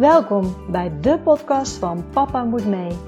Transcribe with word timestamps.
Welkom 0.00 0.70
bij 0.70 1.00
de 1.00 1.18
podcast 1.18 1.76
van 1.76 2.10
Papa 2.10 2.44
Moet 2.44 2.66
Mee. 2.66 2.98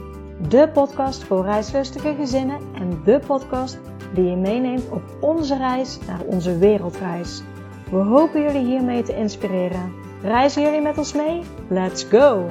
De 0.48 0.70
podcast 0.72 1.24
voor 1.24 1.44
reislustige 1.44 2.14
gezinnen 2.14 2.74
en 2.74 3.04
de 3.04 3.20
podcast 3.26 3.78
die 4.14 4.24
je 4.24 4.36
meeneemt 4.36 4.88
op 4.90 5.02
onze 5.20 5.56
reis 5.56 5.98
naar 6.06 6.20
onze 6.24 6.58
wereldreis. 6.58 7.42
We 7.90 7.96
hopen 7.96 8.42
jullie 8.42 8.64
hiermee 8.64 9.02
te 9.02 9.16
inspireren. 9.16 9.92
Reizen 10.22 10.62
jullie 10.62 10.80
met 10.80 10.98
ons 10.98 11.12
mee? 11.12 11.42
Let's 11.68 12.04
go! 12.04 12.46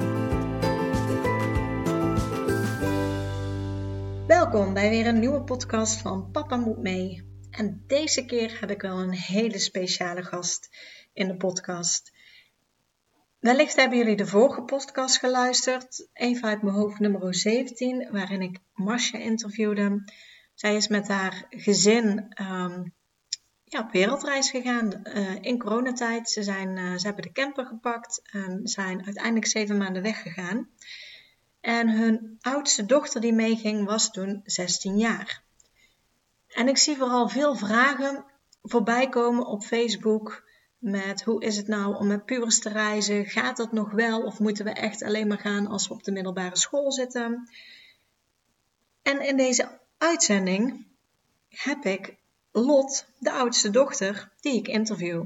Welkom 4.26 4.74
bij 4.74 4.90
weer 4.90 5.06
een 5.06 5.20
nieuwe 5.20 5.42
podcast 5.42 6.00
van 6.00 6.30
Papa 6.30 6.56
Moet 6.56 6.82
Mee. 6.82 7.22
En 7.50 7.84
deze 7.86 8.24
keer 8.24 8.56
heb 8.60 8.70
ik 8.70 8.82
wel 8.82 8.98
een 8.98 9.14
hele 9.14 9.58
speciale 9.58 10.22
gast 10.22 10.68
in 11.12 11.28
de 11.28 11.36
podcast. 11.36 12.12
Wellicht 13.42 13.76
hebben 13.76 13.98
jullie 13.98 14.16
de 14.16 14.26
vorige 14.26 14.62
podcast 14.62 15.18
geluisterd, 15.18 16.08
even 16.12 16.48
uit 16.48 16.62
mijn 16.62 16.74
hoofd 16.74 16.98
nummer 16.98 17.34
17, 17.34 18.08
waarin 18.10 18.42
ik 18.42 18.58
Masha 18.74 19.18
interviewde. 19.18 20.04
Zij 20.54 20.76
is 20.76 20.88
met 20.88 21.08
haar 21.08 21.46
gezin 21.50 22.34
um, 22.40 22.94
ja, 23.64 23.80
op 23.80 23.92
wereldreis 23.92 24.50
gegaan 24.50 25.00
uh, 25.04 25.34
in 25.40 25.58
coronatijd. 25.58 26.28
Ze, 26.30 26.42
zijn, 26.42 26.76
uh, 26.76 26.96
ze 26.96 27.06
hebben 27.06 27.24
de 27.24 27.32
camper 27.32 27.66
gepakt 27.66 28.20
en 28.32 28.60
zijn 28.62 29.04
uiteindelijk 29.04 29.46
zeven 29.46 29.76
maanden 29.76 30.02
weggegaan. 30.02 30.68
En 31.60 31.90
hun 31.90 32.38
oudste 32.40 32.86
dochter 32.86 33.20
die 33.20 33.32
meeging 33.32 33.84
was 33.84 34.10
toen 34.10 34.40
16 34.44 34.98
jaar. 34.98 35.42
En 36.48 36.68
ik 36.68 36.78
zie 36.78 36.96
vooral 36.96 37.28
veel 37.28 37.56
vragen 37.56 38.24
voorbij 38.62 39.08
komen 39.08 39.46
op 39.46 39.62
Facebook 39.62 40.50
met 40.82 41.22
hoe 41.22 41.42
is 41.42 41.56
het 41.56 41.66
nou 41.66 41.96
om 41.96 42.06
met 42.06 42.24
pubers 42.24 42.58
te 42.58 42.68
reizen? 42.68 43.26
Gaat 43.26 43.56
dat 43.56 43.72
nog 43.72 43.90
wel 43.90 44.22
of 44.22 44.38
moeten 44.38 44.64
we 44.64 44.70
echt 44.70 45.02
alleen 45.02 45.26
maar 45.26 45.38
gaan 45.38 45.66
als 45.66 45.88
we 45.88 45.94
op 45.94 46.04
de 46.04 46.12
middelbare 46.12 46.56
school 46.56 46.92
zitten? 46.92 47.48
En 49.02 49.26
in 49.26 49.36
deze 49.36 49.78
uitzending 49.98 50.86
heb 51.48 51.84
ik 51.84 52.16
Lot, 52.52 53.06
de 53.18 53.32
oudste 53.32 53.70
dochter, 53.70 54.30
die 54.40 54.54
ik 54.54 54.68
interview. 54.68 55.24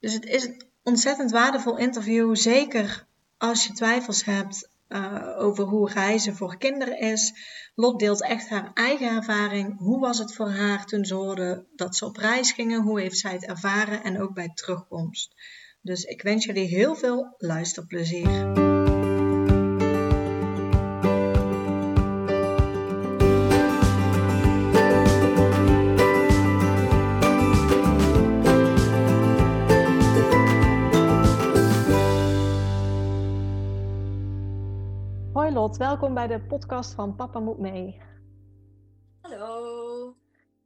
Dus 0.00 0.12
het 0.12 0.24
is 0.24 0.44
een 0.44 0.62
ontzettend 0.82 1.30
waardevol 1.30 1.78
interview, 1.78 2.36
zeker 2.36 3.06
als 3.38 3.66
je 3.66 3.72
twijfels 3.72 4.24
hebt 4.24 4.68
uh, 4.92 5.38
over 5.38 5.64
hoe 5.64 5.90
reizen 5.90 6.36
voor 6.36 6.56
kinderen 6.56 6.98
is. 6.98 7.32
Lot 7.74 7.98
deelt 7.98 8.22
echt 8.22 8.48
haar 8.48 8.70
eigen 8.74 9.08
ervaring. 9.08 9.78
Hoe 9.78 10.00
was 10.00 10.18
het 10.18 10.34
voor 10.34 10.50
haar 10.50 10.86
toen 10.86 11.04
ze 11.04 11.14
hoorde 11.14 11.66
dat 11.74 11.96
ze 11.96 12.04
op 12.04 12.16
reis 12.16 12.52
gingen? 12.52 12.82
Hoe 12.82 13.00
heeft 13.00 13.18
zij 13.18 13.32
het 13.32 13.46
ervaren 13.46 14.02
en 14.02 14.20
ook 14.20 14.34
bij 14.34 14.50
terugkomst? 14.54 15.34
Dus 15.80 16.02
ik 16.02 16.22
wens 16.22 16.44
jullie 16.44 16.66
heel 16.66 16.94
veel 16.94 17.34
luisterplezier. 17.38 18.81
Welkom 36.02 36.26
bij 36.26 36.38
de 36.38 36.46
podcast 36.46 36.94
van 36.94 37.16
Papa 37.16 37.38
Moet 37.38 37.58
Mee. 37.58 38.00
Hallo. 39.20 40.16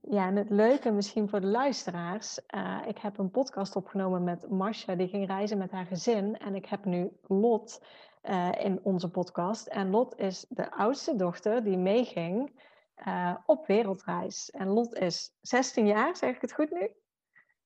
Ja, 0.01 0.27
en 0.27 0.37
het 0.37 0.51
leuke 0.51 0.91
misschien 0.91 1.29
voor 1.29 1.41
de 1.41 1.47
luisteraars. 1.47 2.41
Uh, 2.55 2.83
ik 2.87 2.99
heb 2.99 3.19
een 3.19 3.31
podcast 3.31 3.77
opgenomen 3.77 4.25
met 4.25 4.51
Marcia, 4.51 4.95
die 4.95 5.09
ging 5.09 5.27
reizen 5.27 5.59
met 5.59 5.71
haar 5.71 5.87
gezin. 5.87 6.37
En 6.37 6.55
ik 6.55 6.67
heb 6.67 6.85
nu 6.85 7.13
Lot 7.23 7.85
uh, 8.23 8.53
in 8.59 8.81
onze 8.83 9.11
podcast. 9.11 9.67
En 9.67 9.91
Lot 9.91 10.19
is 10.19 10.47
de 10.49 10.71
oudste 10.71 11.17
dochter 11.17 11.65
die 11.65 11.79
meeging 11.79 12.63
uh, 13.07 13.37
op 13.47 13.67
wereldreis. 13.67 14.51
En 14.51 14.69
Lot 14.69 14.95
is 14.95 15.37
16 15.41 15.87
jaar, 15.87 16.17
zeg 16.17 16.35
ik 16.35 16.41
het 16.41 16.53
goed 16.53 16.71
nu? 16.71 16.91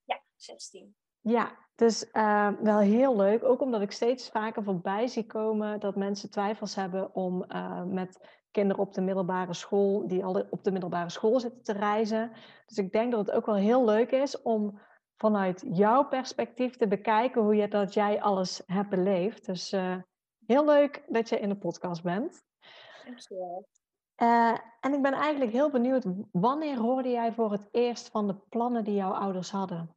Ja, 0.03 0.21
16. 0.35 0.95
Ja, 1.21 1.57
dus 1.81 2.09
uh, 2.13 2.49
wel 2.61 2.79
heel 2.79 3.15
leuk. 3.15 3.43
Ook 3.43 3.61
omdat 3.61 3.81
ik 3.81 3.91
steeds 3.91 4.29
vaker 4.29 4.63
voorbij 4.63 5.07
zie 5.07 5.25
komen 5.25 5.79
dat 5.79 5.95
mensen 5.95 6.29
twijfels 6.29 6.75
hebben 6.75 7.15
om 7.15 7.45
uh, 7.47 7.83
met 7.83 8.39
kinderen 8.51 8.81
op 8.81 8.93
de 8.93 9.01
middelbare 9.01 9.53
school, 9.53 10.07
die 10.07 10.25
al 10.25 10.45
op 10.49 10.63
de 10.63 10.71
middelbare 10.71 11.09
school 11.09 11.39
zitten 11.39 11.63
te 11.63 11.73
reizen. 11.73 12.31
Dus 12.65 12.77
ik 12.77 12.91
denk 12.91 13.11
dat 13.11 13.25
het 13.25 13.35
ook 13.35 13.45
wel 13.45 13.55
heel 13.55 13.85
leuk 13.85 14.11
is 14.11 14.41
om 14.41 14.79
vanuit 15.15 15.65
jouw 15.71 16.07
perspectief 16.07 16.77
te 16.77 16.87
bekijken 16.87 17.41
hoe 17.41 17.55
je 17.55 17.67
dat 17.67 17.93
jij 17.93 18.21
alles 18.21 18.63
hebt 18.65 18.89
beleefd. 18.89 19.45
Dus 19.45 19.73
uh, 19.73 19.95
heel 20.45 20.65
leuk 20.65 21.03
dat 21.07 21.29
je 21.29 21.39
in 21.39 21.49
de 21.49 21.57
podcast 21.57 22.03
bent. 22.03 22.43
Dankjewel. 23.05 23.67
Uh, 24.21 24.57
en 24.79 24.93
ik 24.93 25.01
ben 25.01 25.13
eigenlijk 25.13 25.51
heel 25.51 25.69
benieuwd, 25.69 26.05
wanneer 26.31 26.77
hoorde 26.77 27.09
jij 27.09 27.33
voor 27.33 27.51
het 27.51 27.67
eerst 27.71 28.09
van 28.09 28.27
de 28.27 28.35
plannen 28.49 28.83
die 28.83 28.95
jouw 28.95 29.13
ouders 29.13 29.51
hadden? 29.51 29.95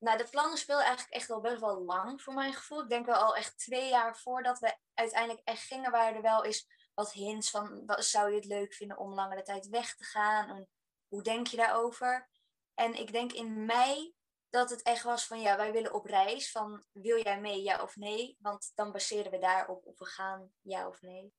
Nou, 0.00 0.18
de 0.18 0.28
plannen 0.30 0.58
speelden 0.58 0.84
eigenlijk 0.84 1.14
echt 1.14 1.30
al 1.30 1.40
best 1.40 1.60
wel 1.60 1.80
lang 1.82 2.22
voor 2.22 2.34
mijn 2.34 2.52
gevoel. 2.52 2.82
Ik 2.82 2.88
denk 2.88 3.06
wel 3.06 3.14
al 3.14 3.36
echt 3.36 3.58
twee 3.58 3.88
jaar 3.88 4.16
voordat 4.16 4.58
we 4.58 4.76
uiteindelijk 4.94 5.40
echt 5.44 5.62
gingen, 5.62 5.90
waren 5.90 6.16
er 6.16 6.22
wel 6.22 6.44
eens 6.44 6.66
wat 6.94 7.12
hints 7.12 7.50
van, 7.50 7.86
wat, 7.86 8.04
zou 8.04 8.30
je 8.30 8.36
het 8.36 8.44
leuk 8.44 8.74
vinden 8.74 8.98
om 8.98 9.14
langere 9.14 9.42
tijd 9.42 9.68
weg 9.68 9.96
te 9.96 10.04
gaan? 10.04 10.48
En 10.48 10.68
hoe 11.08 11.22
denk 11.22 11.46
je 11.46 11.56
daarover? 11.56 12.28
En 12.74 12.94
ik 12.94 13.12
denk 13.12 13.32
in 13.32 13.64
mei 13.64 14.14
dat 14.48 14.70
het 14.70 14.82
echt 14.82 15.02
was 15.02 15.26
van, 15.26 15.40
ja, 15.40 15.56
wij 15.56 15.72
willen 15.72 15.94
op 15.94 16.04
reis. 16.04 16.50
Van, 16.50 16.84
wil 16.92 17.22
jij 17.22 17.40
mee, 17.40 17.62
ja 17.62 17.82
of 17.82 17.96
nee? 17.96 18.36
Want 18.40 18.72
dan 18.74 18.92
baseren 18.92 19.30
we 19.30 19.38
daarop 19.38 19.86
of 19.86 19.98
we 19.98 20.04
gaan, 20.04 20.52
ja 20.60 20.88
of 20.88 21.00
nee. 21.00 21.32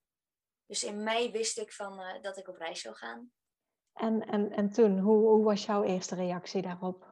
Dus 0.65 0.83
in 0.83 1.03
mei 1.03 1.31
wist 1.31 1.57
ik 1.57 1.73
van, 1.73 1.99
uh, 1.99 2.21
dat 2.21 2.37
ik 2.37 2.47
op 2.47 2.57
reis 2.57 2.81
zou 2.81 2.95
gaan. 2.95 3.31
En, 3.93 4.27
en, 4.27 4.51
en 4.51 4.71
toen, 4.71 4.99
hoe, 4.99 5.27
hoe 5.27 5.43
was 5.43 5.65
jouw 5.65 5.83
eerste 5.83 6.15
reactie 6.15 6.61
daarop? 6.61 7.10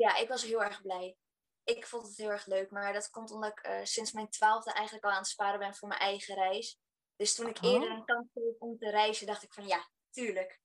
Ja, 0.00 0.16
ik 0.16 0.28
was 0.28 0.42
heel 0.42 0.62
erg 0.62 0.82
blij. 0.82 1.16
Ik 1.64 1.86
vond 1.86 2.06
het 2.06 2.16
heel 2.16 2.30
erg 2.30 2.46
leuk, 2.46 2.70
maar 2.70 2.92
dat 2.92 3.10
komt 3.10 3.30
omdat 3.30 3.50
ik 3.50 3.66
uh, 3.66 3.84
sinds 3.84 4.12
mijn 4.12 4.28
twaalfde 4.28 4.72
eigenlijk 4.72 5.04
al 5.04 5.10
aan 5.10 5.16
het 5.16 5.26
sparen 5.26 5.58
ben 5.58 5.74
voor 5.74 5.88
mijn 5.88 6.00
eigen 6.00 6.34
reis. 6.34 6.80
Dus 7.16 7.34
toen 7.34 7.48
ik 7.48 7.58
oh. 7.62 7.70
eerder 7.70 7.90
een 7.90 8.04
kans 8.04 8.26
kreeg 8.32 8.58
om 8.58 8.78
te 8.78 8.90
reizen, 8.90 9.26
dacht 9.26 9.42
ik 9.42 9.52
van 9.52 9.66
ja, 9.66 9.88
tuurlijk. 10.10 10.60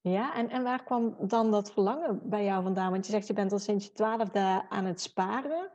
Ja, 0.00 0.34
en, 0.34 0.50
en 0.50 0.62
waar 0.62 0.84
kwam 0.84 1.28
dan 1.28 1.50
dat 1.50 1.72
verlangen 1.72 2.28
bij 2.28 2.44
jou 2.44 2.62
vandaan? 2.62 2.90
Want 2.90 3.06
je 3.06 3.12
zegt 3.12 3.26
je 3.26 3.32
bent 3.32 3.52
al 3.52 3.58
sinds 3.58 3.84
je 3.84 3.92
twaalfde 3.92 4.66
aan 4.68 4.84
het 4.84 5.00
sparen. 5.00 5.72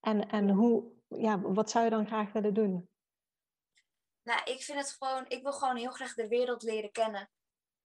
En, 0.00 0.28
en 0.28 0.50
hoe, 0.50 0.92
ja, 1.08 1.40
wat 1.40 1.70
zou 1.70 1.84
je 1.84 1.90
dan 1.90 2.06
graag 2.06 2.32
willen 2.32 2.54
doen? 2.54 2.90
Nou, 4.22 4.40
ik 4.44 4.62
vind 4.62 4.78
het 4.78 4.96
gewoon, 4.98 5.24
ik 5.28 5.42
wil 5.42 5.52
gewoon 5.52 5.76
heel 5.76 5.90
graag 5.90 6.14
de 6.14 6.28
wereld 6.28 6.62
leren 6.62 6.92
kennen 6.92 7.30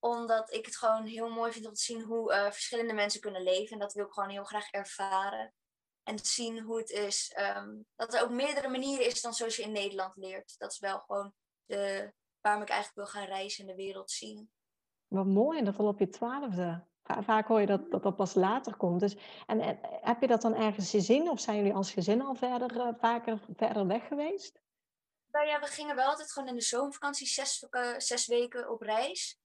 omdat 0.02 0.54
ik 0.54 0.66
het 0.66 0.78
gewoon 0.78 1.06
heel 1.06 1.30
mooi 1.30 1.52
vind 1.52 1.66
om 1.66 1.74
te 1.74 1.82
zien 1.82 2.02
hoe 2.02 2.34
uh, 2.34 2.52
verschillende 2.52 2.94
mensen 2.94 3.22
kunnen 3.22 3.44
leven. 3.44 3.72
En 3.72 3.80
dat 3.80 3.94
wil 3.94 4.06
ik 4.06 4.12
gewoon 4.12 4.30
heel 4.30 4.44
graag 4.44 4.72
ervaren. 4.72 5.54
En 6.04 6.20
zien 6.20 6.60
hoe 6.60 6.78
het 6.78 6.90
is. 6.90 7.36
Um, 7.58 7.86
dat 7.96 8.14
er 8.14 8.24
ook 8.24 8.30
meerdere 8.30 8.70
manieren 8.70 9.06
is 9.06 9.22
dan 9.22 9.34
zoals 9.34 9.56
je 9.56 9.64
in 9.64 9.72
Nederland 9.72 10.16
leert. 10.16 10.56
Dat 10.58 10.72
is 10.72 10.80
wel 10.80 11.00
gewoon 11.00 11.34
de, 11.66 12.14
waarom 12.42 12.62
ik 12.62 12.70
eigenlijk 12.70 13.12
wil 13.12 13.22
gaan 13.22 13.30
reizen 13.30 13.62
en 13.62 13.76
de 13.76 13.84
wereld 13.84 14.12
zien. 14.12 14.52
Wat 15.08 15.26
mooi, 15.26 15.60
en 15.60 15.66
dat 15.66 15.78
al 15.78 15.88
op 15.88 16.00
je 16.00 16.10
twaalfde. 16.10 16.90
Vaak 17.04 17.48
hoor 17.48 17.60
je 17.60 17.66
dat, 17.66 17.92
dat 17.92 18.04
dat 18.04 18.16
pas 18.16 18.34
later 18.34 18.78
komt. 18.78 19.00
Dus, 19.00 19.18
en, 19.46 19.60
en 19.60 19.80
heb 19.82 20.22
je 20.22 20.28
dat 20.28 20.42
dan 20.42 20.56
ergens 20.56 20.90
gezien? 20.90 21.30
Of 21.30 21.40
zijn 21.40 21.58
jullie 21.58 21.74
als 21.74 21.92
gezin 21.92 22.22
al 22.22 22.36
verder, 22.36 22.76
uh, 22.76 22.88
vaker 23.00 23.40
verder 23.56 23.88
weg 23.88 24.08
geweest? 24.08 24.62
Nou 25.32 25.48
ja, 25.48 25.60
we 25.60 25.66
gingen 25.66 25.96
wel 25.96 26.08
altijd 26.08 26.32
gewoon 26.32 26.50
in 26.50 26.56
de 26.56 26.62
zomervakantie 26.62 27.28
zes, 27.28 27.68
uh, 27.70 27.94
zes 27.98 28.28
weken 28.28 28.70
op 28.70 28.82
reis. 28.82 29.41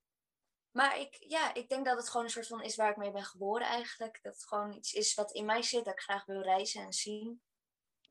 Maar 0.76 0.99
ik, 0.99 1.17
ja, 1.20 1.55
ik 1.55 1.69
denk 1.69 1.84
dat 1.84 1.96
het 1.96 2.08
gewoon 2.08 2.26
een 2.26 2.32
soort 2.32 2.46
van 2.46 2.62
is 2.62 2.76
waar 2.76 2.90
ik 2.90 2.96
mee 2.96 3.11
ben 3.11 3.25
geboren 3.25 3.67
eigenlijk. 3.67 4.19
Dat 4.23 4.34
het 4.34 4.46
gewoon 4.46 4.73
iets 4.73 4.93
is 4.93 5.14
wat 5.14 5.32
in 5.32 5.44
mij 5.44 5.62
zit, 5.62 5.84
dat 5.84 5.94
ik 5.94 6.00
graag 6.00 6.25
wil 6.25 6.43
reizen 6.43 6.82
en 6.82 6.93
zien. 6.93 7.40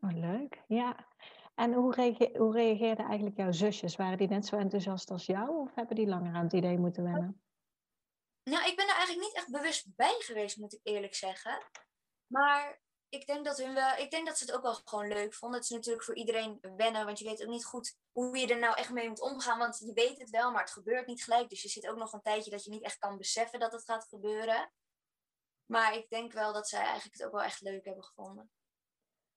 Oh, 0.02 0.12
leuk. 0.14 0.64
Ja. 0.68 1.08
En 1.56 1.74
hoe, 1.74 1.94
reage 1.94 2.30
hoe 2.38 2.54
reageerden 2.54 3.06
eigenlijk 3.06 3.38
jouw 3.38 3.52
zusjes? 3.52 3.96
Waren 3.96 4.18
die 4.18 4.28
net 4.28 4.46
zo 4.46 4.58
enthousiast 4.58 5.12
als 5.12 5.26
jou 5.26 5.60
of 5.60 5.76
hebben 5.76 5.96
die 5.96 6.08
langer 6.08 6.34
aan 6.34 6.44
het 6.44 6.54
idee 6.54 6.78
moeten 6.78 7.04
wennen? 7.04 7.42
Nou, 8.44 8.68
ik 8.68 8.76
ben 8.76 8.88
er 8.88 8.96
eigenlijk 8.96 9.28
niet 9.28 9.36
echt 9.36 9.52
bewust 9.52 9.96
bij 9.96 10.16
geweest, 10.20 10.58
moet 10.58 10.74
ik 10.74 10.80
eerlijk 10.84 11.16
zeggen. 11.16 11.64
Maar 12.28 12.82
ik 13.10 13.26
denk 13.26 13.46
dat 13.46 13.58
hun 13.58 13.74
wel, 13.74 13.98
ik 13.98 14.12
denk 14.12 14.28
dat 14.28 14.38
ze 14.38 14.46
het 14.46 14.54
ook 14.54 14.62
wel 14.62 14.74
gewoon 14.74 15.08
leuk 15.08 15.34
vonden. 15.34 15.60
Het 15.60 15.70
is 15.70 15.76
natuurlijk 15.76 16.06
voor 16.06 16.16
iedereen 16.16 16.60
wennen, 16.62 17.06
want 17.06 17.20
je 17.20 17.26
weet 17.26 17.42
ook 17.44 17.50
niet 17.50 17.66
goed 17.66 17.98
hoe 18.12 18.38
je 18.38 18.48
er 18.48 18.60
nou 18.60 18.78
echt 18.78 18.90
mee 18.90 19.10
moet 19.10 19.22
omgaan. 19.22 19.58
Want 19.58 19.78
je 19.78 19.94
weet 19.94 20.20
het 20.20 20.30
wel, 20.30 20.52
maar 20.52 20.62
het 20.62 20.72
gebeurt 20.72 21.08
niet 21.08 21.24
gelijk. 21.24 21.50
Dus 21.50 21.62
je 21.62 21.70
zit 21.70 21.88
ook 21.88 21.98
nog 21.98 22.14
een 22.14 22.22
tijdje 22.22 22.52
dat 22.52 22.64
je 22.64 22.70
niet 22.70 22.84
echt 22.84 22.98
kan 22.98 23.18
beseffen 23.18 23.60
dat 23.60 23.72
het 23.72 23.84
gaat 23.84 24.08
gebeuren. 24.08 24.72
Maar 25.66 25.96
ik 25.96 26.10
denk 26.10 26.34
wel 26.34 26.54
dat 26.54 26.68
zij 26.68 26.82
eigenlijk 26.82 27.18
het 27.18 27.26
ook 27.26 27.32
wel 27.32 27.44
echt 27.44 27.62
leuk 27.62 27.86
hebben 27.86 28.04
gevonden. 28.04 28.52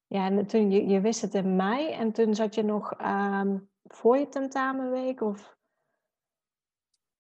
Ja, 0.06 0.26
en 0.26 0.46
toen 0.46 0.70
je, 0.70 0.86
je 0.86 1.00
wist 1.00 1.20
het 1.20 1.34
in 1.34 1.56
mei 1.56 1.92
en 1.92 2.12
toen 2.12 2.34
zat 2.34 2.54
je 2.54 2.62
nog 2.62 3.00
um, 3.00 3.70
voor 3.82 4.18
je 4.18 4.28
tentamenweek 4.28 5.20
of? 5.20 5.56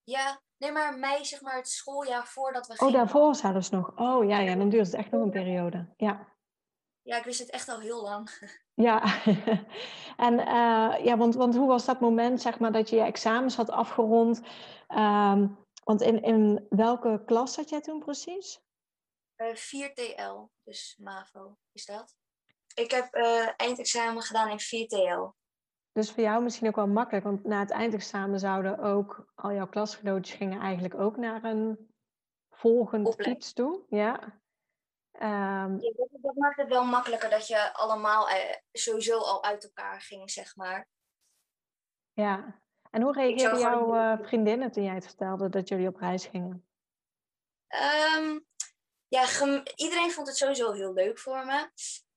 Ja, 0.02 0.40
nee, 0.56 0.72
maar 0.72 0.98
mei 0.98 1.24
zeg 1.24 1.40
maar 1.40 1.56
het 1.56 1.68
schooljaar 1.68 2.26
voordat 2.26 2.66
we 2.66 2.84
Oh, 2.86 2.92
daarvoor 2.92 3.34
zelfs 3.34 3.70
nog. 3.70 3.98
Oh 3.98 4.28
ja, 4.28 4.38
ja, 4.38 4.54
dan 4.54 4.68
duurt 4.68 4.86
het 4.86 4.94
echt 4.94 5.10
nog 5.10 5.22
een 5.22 5.30
periode. 5.30 5.94
Ja. 5.96 6.36
Ja, 7.08 7.16
ik 7.16 7.24
wist 7.24 7.38
het 7.38 7.50
echt 7.50 7.68
al 7.68 7.80
heel 7.80 8.02
lang. 8.02 8.30
Ja, 8.74 9.24
en 10.26 10.34
uh, 10.34 11.04
ja, 11.04 11.16
want, 11.16 11.34
want 11.34 11.56
hoe 11.56 11.66
was 11.66 11.84
dat 11.84 12.00
moment, 12.00 12.40
zeg 12.40 12.58
maar, 12.58 12.72
dat 12.72 12.90
je 12.90 12.96
je 12.96 13.02
examens 13.02 13.56
had 13.56 13.70
afgerond? 13.70 14.40
Um, 14.88 15.58
want 15.84 16.00
in, 16.00 16.22
in 16.22 16.66
welke 16.68 17.22
klas 17.26 17.54
zat 17.54 17.68
jij 17.68 17.80
toen 17.80 17.98
precies? 17.98 18.60
Uh, 19.36 19.54
4TL, 19.54 20.50
dus 20.62 20.96
MAVO 21.00 21.56
is 21.72 21.84
dat. 21.84 22.16
Ik 22.74 22.90
heb 22.90 23.14
uh, 23.14 23.48
eindexamen 23.56 24.22
gedaan 24.22 24.50
in 24.50 24.60
4TL. 24.60 25.36
Dus 25.92 26.12
voor 26.12 26.22
jou 26.22 26.42
misschien 26.42 26.68
ook 26.68 26.76
wel 26.76 26.86
makkelijk, 26.86 27.24
want 27.24 27.44
na 27.44 27.60
het 27.60 27.70
eindexamen 27.70 28.38
zouden 28.38 28.78
ook 28.78 29.30
al 29.34 29.52
jouw 29.52 29.68
klasgenootjes 29.68 30.36
gingen 30.36 30.60
eigenlijk 30.60 30.94
ook 30.94 31.16
naar 31.16 31.44
een 31.44 31.92
volgend 32.50 33.06
Opleid. 33.06 33.36
iets 33.36 33.52
toe. 33.52 33.84
Ja. 33.88 34.40
Um, 35.22 35.80
ja, 35.80 35.92
dat, 35.96 36.08
dat, 36.10 36.34
maakt 36.34 36.56
het 36.56 36.68
wel 36.68 36.84
makkelijker 36.84 37.30
dat 37.30 37.46
je 37.46 37.74
allemaal 37.74 38.28
eh, 38.28 38.56
sowieso 38.72 39.18
al 39.18 39.44
uit 39.44 39.64
elkaar 39.64 40.00
ging, 40.00 40.30
zeg 40.30 40.56
maar. 40.56 40.88
Ja, 42.12 42.60
en 42.90 43.02
hoe 43.02 43.12
reageerden 43.12 43.60
jouw 43.60 43.94
uh, 43.94 44.26
vriendinnen 44.26 44.70
toen 44.70 44.84
jij 44.84 44.94
het 44.94 45.06
vertelde 45.06 45.48
dat 45.48 45.68
jullie 45.68 45.88
op 45.88 45.96
reis 45.96 46.26
gingen? 46.26 46.68
Um, 48.16 48.46
ja, 49.08 49.26
iedereen 49.74 50.10
vond 50.10 50.26
het 50.26 50.36
sowieso 50.36 50.72
heel 50.72 50.92
leuk 50.92 51.18
voor 51.18 51.46
me. 51.46 51.70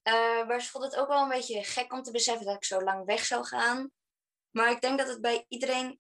Uh, 0.04 0.48
maar 0.48 0.62
ze 0.62 0.70
vond 0.70 0.84
het 0.84 0.96
ook 0.96 1.08
wel 1.08 1.22
een 1.22 1.30
beetje 1.30 1.64
gek 1.64 1.94
om 1.94 2.02
te 2.02 2.12
beseffen 2.12 2.46
dat 2.46 2.56
ik 2.56 2.64
zo 2.64 2.82
lang 2.82 3.06
weg 3.06 3.26
zou 3.26 3.46
gaan. 3.46 3.92
Maar 4.50 4.72
ik 4.72 4.82
denk 4.82 4.98
dat 4.98 5.08
het 5.08 5.22
bij 5.22 5.46
iedereen 5.48 6.00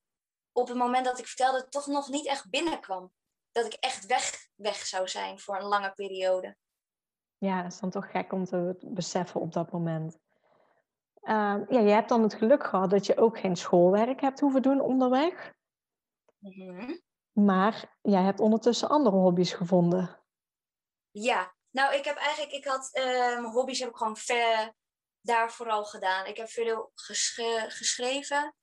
op 0.51 0.67
het 0.67 0.77
moment 0.77 1.05
dat 1.05 1.19
ik 1.19 1.27
vertelde 1.27 1.67
toch 1.67 1.87
nog 1.87 2.09
niet 2.09 2.27
echt 2.27 2.49
binnenkwam. 2.49 3.13
Dat 3.51 3.65
ik 3.65 3.73
echt 3.73 4.05
weg, 4.05 4.47
weg 4.55 4.85
zou 4.85 5.07
zijn 5.07 5.39
voor 5.39 5.55
een 5.55 5.67
lange 5.67 5.91
periode. 5.91 6.57
Ja, 7.41 7.61
dat 7.61 7.71
is 7.71 7.79
dan 7.79 7.89
toch 7.89 8.11
gek 8.11 8.31
om 8.31 8.45
te 8.45 8.77
beseffen 8.81 9.41
op 9.41 9.53
dat 9.53 9.71
moment. 9.71 10.19
Uh, 11.21 11.57
ja, 11.69 11.79
je 11.79 11.89
hebt 11.89 12.09
dan 12.09 12.23
het 12.23 12.33
geluk 12.33 12.63
gehad 12.63 12.89
dat 12.89 13.05
je 13.05 13.17
ook 13.17 13.39
geen 13.39 13.55
schoolwerk 13.55 14.21
hebt 14.21 14.39
hoeven 14.39 14.61
doen 14.61 14.81
onderweg. 14.81 15.53
Mm 16.39 17.01
Maar 17.31 17.97
jij 18.01 18.21
hebt 18.23 18.39
ondertussen 18.39 18.89
andere 18.89 19.15
hobby's 19.15 19.53
gevonden. 19.53 20.19
Ja, 21.11 21.53
nou, 21.69 21.95
ik 21.95 22.05
heb 22.05 22.15
eigenlijk, 22.15 22.51
ik 22.51 22.65
had, 22.65 22.89
uh, 22.93 23.53
hobby's 23.53 23.79
heb 23.79 23.89
ik 23.89 23.95
gewoon 23.95 24.17
ver 24.17 24.73
daar 25.21 25.51
vooral 25.51 25.85
gedaan. 25.85 26.25
Ik 26.25 26.37
heb 26.37 26.49
veel 26.49 26.91
geschreven 27.65 28.55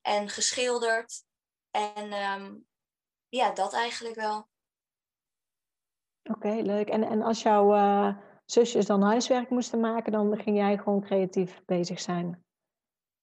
en 0.00 0.28
geschilderd. 0.28 1.24
En 1.70 2.12
um, 2.12 2.66
ja, 3.28 3.52
dat 3.52 3.72
eigenlijk 3.72 4.14
wel. 4.14 4.48
Oké, 6.30 6.48
leuk. 6.48 6.88
En, 6.88 7.02
en 7.02 7.22
als 7.22 7.42
jouw 7.42 7.74
uh, 7.74 8.16
zusjes 8.44 8.86
dan 8.86 9.02
huiswerk 9.02 9.50
moesten 9.50 9.80
maken, 9.80 10.12
dan 10.12 10.38
ging 10.38 10.56
jij 10.56 10.78
gewoon 10.78 11.00
creatief 11.00 11.62
bezig 11.64 12.00
zijn? 12.00 12.44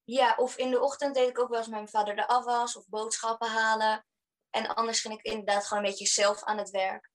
Ja, 0.03 0.35
of 0.37 0.57
in 0.57 0.69
de 0.69 0.81
ochtend 0.81 1.15
deed 1.15 1.29
ik 1.29 1.39
ook 1.39 1.49
wel 1.49 1.57
eens 1.57 1.67
met 1.67 1.75
mijn 1.75 1.89
vader 1.89 2.15
de 2.15 2.27
afwas 2.27 2.77
of 2.77 2.87
boodschappen 2.87 3.47
halen. 3.47 4.05
En 4.49 4.67
anders 4.67 5.01
ging 5.01 5.13
ik 5.13 5.21
inderdaad 5.21 5.67
gewoon 5.67 5.83
een 5.83 5.89
beetje 5.89 6.05
zelf 6.05 6.43
aan 6.43 6.57
het 6.57 6.69
werk. 6.69 7.09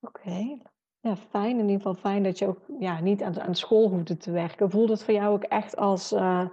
Oké. 0.00 0.58
Ja, 1.00 1.16
fijn. 1.16 1.58
In 1.58 1.68
ieder 1.68 1.76
geval 1.76 1.94
fijn 1.94 2.22
dat 2.22 2.38
je 2.38 2.46
ook 2.46 2.60
ja, 2.78 3.00
niet 3.00 3.22
aan, 3.22 3.40
aan 3.40 3.54
school 3.54 3.88
hoefde 3.88 4.16
te 4.16 4.30
werken. 4.30 4.70
Voelt 4.70 4.88
het 4.88 5.04
voor 5.04 5.14
jou 5.14 5.34
ook 5.34 5.42
echt 5.42 5.76
als 5.76 6.12
uh, 6.12 6.48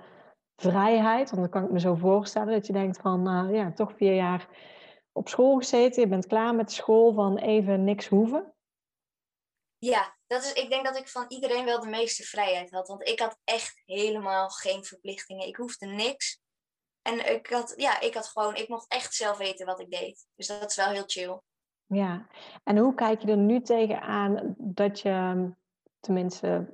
vrijheid? 0.56 1.30
Want 1.30 1.42
dan 1.42 1.50
kan 1.52 1.64
ik 1.64 1.72
me 1.72 1.80
zo 1.80 1.96
voorstellen 1.96 2.54
dat 2.54 2.68
je 2.68 2.74
denkt 2.74 2.98
van, 2.98 3.28
uh, 3.28 3.56
ja, 3.56 3.72
toch 3.72 3.94
vier 3.96 4.16
jaar 4.16 4.48
op 5.12 5.30
school 5.30 5.58
gezeten. 5.58 6.02
Je 6.02 6.08
bent 6.08 6.28
klaar 6.28 6.56
met 6.56 6.72
school 6.72 7.14
van 7.14 7.38
even 7.38 7.84
niks 7.84 8.08
hoeven. 8.08 8.54
Ja, 9.78 10.18
dat 10.28 10.44
is, 10.44 10.54
ik 10.54 10.70
denk 10.70 10.86
dat 10.86 10.98
ik 10.98 11.08
van 11.08 11.26
iedereen 11.28 11.66
wel 11.66 11.80
de 11.80 11.90
meeste 11.90 12.24
vrijheid 12.24 12.72
had. 12.72 12.88
Want 12.88 13.08
ik 13.08 13.20
had 13.20 13.40
echt 13.44 13.82
helemaal 13.86 14.50
geen 14.50 14.84
verplichtingen. 14.84 15.48
Ik 15.48 15.56
hoefde 15.56 15.86
niks. 15.86 16.42
En 17.02 17.34
ik 17.34 17.48
had, 17.48 17.74
ja, 17.76 18.00
ik 18.00 18.14
had 18.14 18.28
gewoon, 18.28 18.56
ik 18.56 18.68
mocht 18.68 18.88
echt 18.88 19.14
zelf 19.14 19.38
weten 19.38 19.66
wat 19.66 19.80
ik 19.80 19.92
deed. 19.92 20.28
Dus 20.36 20.48
dat 20.48 20.70
is 20.70 20.76
wel 20.76 20.90
heel 20.90 21.04
chill. 21.06 21.40
Ja, 21.86 22.28
en 22.64 22.78
hoe 22.78 22.94
kijk 22.94 23.22
je 23.22 23.28
er 23.28 23.38
nu 23.38 23.62
tegenaan 23.62 24.56
dat 24.58 25.00
je, 25.00 25.50
tenminste, 26.00 26.70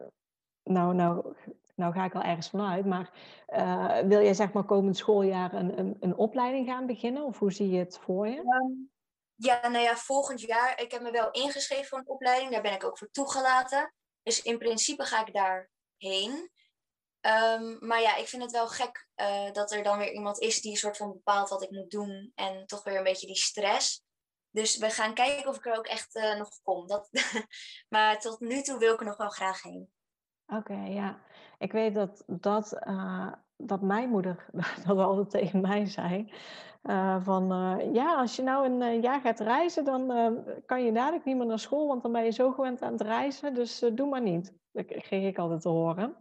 nou, 0.63 0.93
nou, 0.93 1.35
nou 1.77 1.93
ga 1.93 2.05
ik 2.05 2.15
al 2.15 2.21
ergens 2.21 2.49
vanuit, 2.49 2.85
maar 2.85 3.11
uh, 3.47 3.99
wil 3.99 4.21
jij 4.21 4.33
zeg 4.33 4.51
maar 4.51 4.63
komend 4.63 4.97
schooljaar 4.97 5.53
een, 5.53 5.79
een, 5.79 5.97
een, 5.99 6.15
opleiding 6.15 6.67
gaan 6.67 6.85
beginnen? 6.85 7.23
Of 7.23 7.39
hoe 7.39 7.51
zie 7.51 7.69
je 7.69 7.79
het 7.79 7.97
voor 7.97 8.27
je? 8.27 8.37
Um, 8.37 8.91
ja, 9.35 9.67
nou 9.67 9.83
ja, 9.83 9.95
volgend 9.95 10.41
jaar, 10.41 10.81
ik 10.81 10.91
heb 10.91 11.01
me 11.01 11.11
wel 11.11 11.31
ingeschreven 11.31 11.85
voor 11.85 11.97
een 11.97 12.07
opleiding, 12.07 12.51
daar 12.51 12.61
ben 12.61 12.73
ik 12.73 12.83
ook 12.83 12.97
voor 12.97 13.11
toegelaten. 13.11 13.93
Dus 14.23 14.41
in 14.41 14.57
principe 14.57 15.03
ga 15.03 15.25
ik 15.25 15.33
daarheen. 15.33 16.51
Um, 17.21 17.77
maar 17.87 18.01
ja, 18.01 18.15
ik 18.15 18.27
vind 18.27 18.41
het 18.41 18.51
wel 18.51 18.67
gek 18.67 19.07
uh, 19.15 19.51
dat 19.51 19.71
er 19.71 19.83
dan 19.83 19.97
weer 19.97 20.11
iemand 20.11 20.39
is 20.39 20.61
die 20.61 20.71
een 20.71 20.77
soort 20.77 20.97
van 20.97 21.11
bepaalt 21.11 21.49
wat 21.49 21.63
ik 21.63 21.71
moet 21.71 21.91
doen 21.91 22.31
en 22.35 22.65
toch 22.65 22.83
weer 22.83 22.97
een 22.97 23.03
beetje 23.03 23.27
die 23.27 23.35
stress. 23.35 24.03
Dus 24.49 24.77
we 24.77 24.89
gaan 24.89 25.13
kijken 25.13 25.49
of 25.49 25.57
ik 25.57 25.65
er 25.65 25.77
ook 25.77 25.87
echt 25.87 26.15
uh, 26.15 26.37
nog 26.37 26.49
kom. 26.63 26.87
Dat, 26.87 27.09
maar 27.93 28.19
tot 28.19 28.39
nu 28.39 28.61
toe 28.61 28.77
wil 28.77 28.93
ik 28.93 28.99
er 28.99 29.05
nog 29.05 29.17
wel 29.17 29.29
graag 29.29 29.61
heen. 29.61 29.91
Oké, 30.47 30.83
ja. 30.85 31.21
Ik 31.57 31.71
weet 31.71 31.95
dat, 31.95 32.23
dat, 32.27 32.77
uh, 32.87 33.31
dat 33.57 33.81
mijn 33.81 34.09
moeder 34.09 34.45
dat 34.85 34.97
altijd 34.97 35.29
tegen 35.29 35.61
mij 35.61 35.85
zei. 35.85 36.31
Uh, 36.83 37.23
van 37.23 37.47
ja, 37.93 38.15
als 38.15 38.35
je 38.35 38.41
nou 38.41 38.81
een 38.81 39.01
jaar 39.01 39.21
gaat 39.21 39.39
reizen, 39.39 39.85
dan 39.85 40.07
kan 40.65 40.83
je 40.83 40.91
dadelijk 40.91 41.25
niet 41.25 41.37
meer 41.37 41.45
naar 41.45 41.59
school, 41.59 41.87
want 41.87 42.01
dan 42.01 42.11
ben 42.11 42.23
je 42.23 42.31
zo 42.31 42.51
gewend 42.51 42.81
aan 42.81 42.91
het 42.91 43.01
reizen. 43.01 43.53
Dus 43.53 43.85
doe 43.93 44.09
maar 44.09 44.21
niet. 44.21 44.53
Dat 44.71 44.85
kreeg 44.85 45.27
ik 45.27 45.37
altijd 45.37 45.61
te 45.61 45.69
horen. 45.69 46.15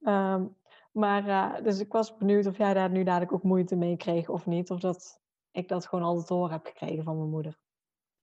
um, 0.00 0.56
maar 1.02 1.62
dus 1.62 1.80
ik 1.80 1.92
was 1.92 2.16
benieuwd 2.16 2.46
of 2.46 2.56
jij 2.56 2.74
daar 2.74 2.90
nu 2.90 3.02
dadelijk 3.02 3.32
ook 3.32 3.42
moeite 3.42 3.76
mee 3.76 3.96
kreeg 3.96 4.28
of 4.28 4.46
niet. 4.46 4.70
Of 4.70 4.80
dat 4.80 5.20
ik 5.54 5.68
dat 5.68 5.86
gewoon 5.86 6.04
altijd 6.04 6.26
te 6.26 6.34
horen 6.34 6.52
heb 6.52 6.66
gekregen 6.66 7.04
van 7.04 7.16
mijn 7.16 7.30
moeder. 7.30 7.58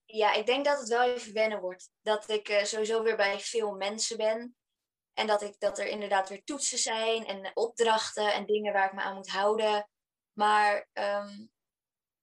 Ja, 0.05 0.33
ik 0.33 0.45
denk 0.45 0.65
dat 0.65 0.79
het 0.79 0.89
wel 0.89 1.01
even 1.01 1.33
wennen 1.33 1.61
wordt. 1.61 1.89
Dat 2.01 2.29
ik 2.29 2.61
sowieso 2.63 3.03
weer 3.03 3.15
bij 3.15 3.39
veel 3.39 3.75
mensen 3.75 4.17
ben. 4.17 4.55
En 5.13 5.27
dat, 5.27 5.41
ik, 5.41 5.59
dat 5.59 5.79
er 5.79 5.87
inderdaad 5.87 6.29
weer 6.29 6.43
toetsen 6.43 6.77
zijn 6.77 7.25
en 7.25 7.51
opdrachten 7.53 8.33
en 8.33 8.45
dingen 8.45 8.73
waar 8.73 8.85
ik 8.85 8.93
me 8.93 9.01
aan 9.01 9.15
moet 9.15 9.29
houden. 9.29 9.89
Maar 10.33 10.87
um, 10.93 11.51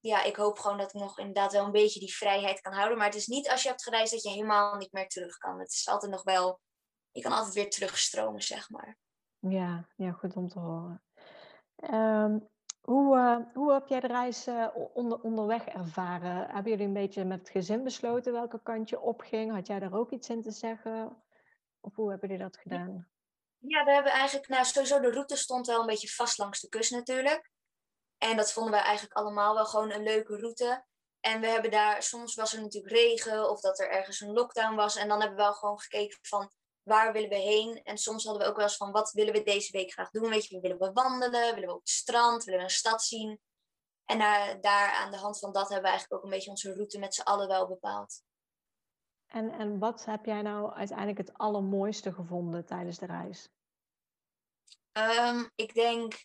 ja, 0.00 0.22
ik 0.22 0.36
hoop 0.36 0.58
gewoon 0.58 0.78
dat 0.78 0.94
ik 0.94 1.00
nog 1.00 1.18
inderdaad 1.18 1.52
wel 1.52 1.64
een 1.64 1.70
beetje 1.70 2.00
die 2.00 2.16
vrijheid 2.16 2.60
kan 2.60 2.72
houden. 2.72 2.98
Maar 2.98 3.06
het 3.06 3.16
is 3.16 3.26
niet 3.26 3.50
als 3.50 3.62
je 3.62 3.68
hebt 3.68 3.82
gereisd 3.82 4.12
dat 4.12 4.22
je 4.22 4.30
helemaal 4.30 4.76
niet 4.76 4.92
meer 4.92 5.08
terug 5.08 5.38
kan. 5.38 5.58
Het 5.58 5.72
is 5.72 5.88
altijd 5.88 6.12
nog 6.12 6.22
wel, 6.22 6.60
je 7.10 7.22
kan 7.22 7.32
altijd 7.32 7.54
weer 7.54 7.70
terugstromen, 7.70 8.42
zeg 8.42 8.70
maar. 8.70 8.98
Ja, 9.38 9.88
ja 9.96 10.12
goed 10.12 10.36
om 10.36 10.48
te 10.48 10.58
horen. 10.58 11.02
Um, 11.92 12.48
hoe, 12.80 13.16
uh, 13.16 13.54
hoe 13.54 13.72
heb 13.72 13.86
jij 13.86 14.00
de 14.00 14.06
reis 14.06 14.48
uh, 14.48 14.68
onder, 14.94 15.20
onderweg 15.20 15.66
ervaren? 15.66 16.46
Hebben 16.50 16.70
jullie 16.70 16.86
een 16.86 16.92
beetje 16.92 17.24
met 17.24 17.38
het 17.38 17.50
gezin 17.50 17.84
besloten 17.84 18.32
welke 18.32 18.62
kant 18.62 18.88
je 18.88 19.00
opging? 19.00 19.52
Had 19.52 19.66
jij 19.66 19.78
daar 19.78 19.94
ook 19.94 20.10
iets 20.10 20.28
in 20.28 20.42
te 20.42 20.50
zeggen? 20.50 21.22
Hoe 21.94 22.10
hebben 22.10 22.28
jullie 22.28 22.44
dat 22.44 22.56
gedaan? 22.56 23.08
Ja, 23.58 23.84
we 23.84 23.92
hebben 23.92 24.12
eigenlijk, 24.12 24.48
nou 24.48 24.64
sowieso 24.64 25.00
de 25.00 25.10
route 25.10 25.36
stond 25.36 25.66
wel 25.66 25.80
een 25.80 25.86
beetje 25.86 26.08
vast 26.08 26.38
langs 26.38 26.60
de 26.60 26.68
kust 26.68 26.90
natuurlijk. 26.90 27.50
En 28.18 28.36
dat 28.36 28.52
vonden 28.52 28.72
wij 28.72 28.82
eigenlijk 28.82 29.16
allemaal 29.16 29.54
wel 29.54 29.66
gewoon 29.66 29.92
een 29.92 30.02
leuke 30.02 30.36
route. 30.36 30.84
En 31.20 31.40
we 31.40 31.46
hebben 31.46 31.70
daar, 31.70 32.02
soms 32.02 32.34
was 32.34 32.52
er 32.52 32.60
natuurlijk 32.60 32.94
regen 32.94 33.50
of 33.50 33.60
dat 33.60 33.78
er 33.78 33.90
ergens 33.90 34.20
een 34.20 34.32
lockdown 34.32 34.74
was. 34.74 34.96
En 34.96 35.08
dan 35.08 35.20
hebben 35.20 35.36
we 35.36 35.42
wel 35.42 35.54
gewoon 35.54 35.80
gekeken 35.80 36.18
van 36.22 36.52
waar 36.82 37.12
willen 37.12 37.28
we 37.28 37.36
heen? 37.36 37.82
En 37.82 37.98
soms 37.98 38.24
hadden 38.24 38.42
we 38.42 38.48
ook 38.48 38.56
wel 38.56 38.64
eens 38.64 38.76
van, 38.76 38.92
wat 38.92 39.12
willen 39.12 39.32
we 39.32 39.42
deze 39.42 39.72
week 39.72 39.92
graag 39.92 40.10
doen? 40.10 40.28
Weet 40.28 40.46
je, 40.46 40.60
willen 40.60 40.78
we 40.78 40.92
wandelen? 40.92 41.54
Willen 41.54 41.68
we 41.68 41.74
op 41.74 41.80
het 41.80 41.88
strand? 41.88 42.44
Willen 42.44 42.60
we 42.60 42.66
een 42.66 42.70
stad 42.70 43.02
zien? 43.02 43.40
En 44.04 44.18
daar, 44.18 44.60
daar 44.60 44.92
aan 44.92 45.10
de 45.10 45.16
hand 45.16 45.38
van 45.38 45.52
dat 45.52 45.68
hebben 45.68 45.82
we 45.82 45.88
eigenlijk 45.88 46.18
ook 46.18 46.24
een 46.24 46.36
beetje 46.36 46.50
onze 46.50 46.74
route 46.74 46.98
met 46.98 47.14
z'n 47.14 47.20
allen 47.20 47.48
wel 47.48 47.68
bepaald. 47.68 48.22
En, 49.28 49.50
en 49.50 49.78
wat 49.78 50.04
heb 50.04 50.24
jij 50.24 50.42
nou 50.42 50.72
uiteindelijk 50.72 51.18
het 51.18 51.38
allermooiste 51.38 52.12
gevonden 52.12 52.66
tijdens 52.66 52.98
de 52.98 53.06
reis? 53.06 53.50
Um, 54.92 55.50
ik 55.54 55.74
denk 55.74 56.24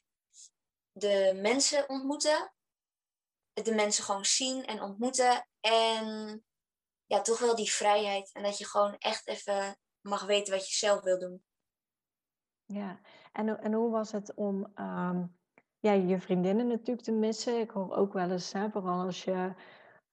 de 0.92 1.40
mensen 1.42 1.90
ontmoeten. 1.90 2.54
De 3.54 3.76
mensen 3.76 4.04
gewoon 4.04 4.26
zien 4.26 4.66
en 4.66 4.82
ontmoeten. 4.82 5.48
En 5.60 6.44
ja, 7.06 7.22
toch 7.22 7.40
wel 7.40 7.56
die 7.56 7.72
vrijheid. 7.72 8.32
En 8.34 8.44
dat 8.44 8.58
je 8.58 8.66
gewoon 8.66 8.96
echt 8.98 9.28
even 9.28 9.78
mag 10.02 10.26
weten 10.26 10.54
wat 10.54 10.68
je 10.68 10.76
zelf 10.76 11.02
wil 11.02 11.20
doen. 11.20 11.44
Ja, 12.66 13.00
en, 13.32 13.60
en 13.60 13.74
hoe 13.74 13.92
was 13.92 14.12
het 14.12 14.34
om 14.34 14.72
um, 14.76 15.40
ja, 15.80 15.92
je 15.92 16.20
vriendinnen 16.20 16.68
natuurlijk 16.68 17.06
te 17.06 17.12
missen? 17.12 17.60
Ik 17.60 17.70
hoor 17.70 17.96
ook 17.96 18.14
wel 18.14 18.32
eens, 18.32 18.54
hè, 18.54 18.70
vooral 18.70 19.06
als 19.06 19.24
je 19.24 19.54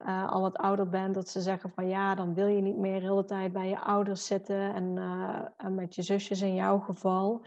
uh, 0.07 0.30
al 0.30 0.40
wat 0.40 0.57
ouder 0.57 0.88
bent, 0.88 1.14
dat 1.14 1.28
ze 1.28 1.40
zeggen 1.40 1.71
van 1.71 1.88
ja, 1.88 2.14
dan 2.14 2.35
wil 2.35 2.47
je 2.47 2.61
niet 2.61 2.76
meer 2.76 3.00
de 3.00 3.07
hele 3.07 3.25
tijd 3.25 3.52
bij 3.52 3.69
je 3.69 3.80
ouders 3.80 4.26
zitten 4.26 4.75
en, 4.75 4.97
uh, 4.97 5.47
en 5.57 5.75
met 5.75 5.95
je 5.95 6.02
zusjes 6.02 6.40
in 6.40 6.54
jouw 6.54 6.78
geval. 6.78 7.45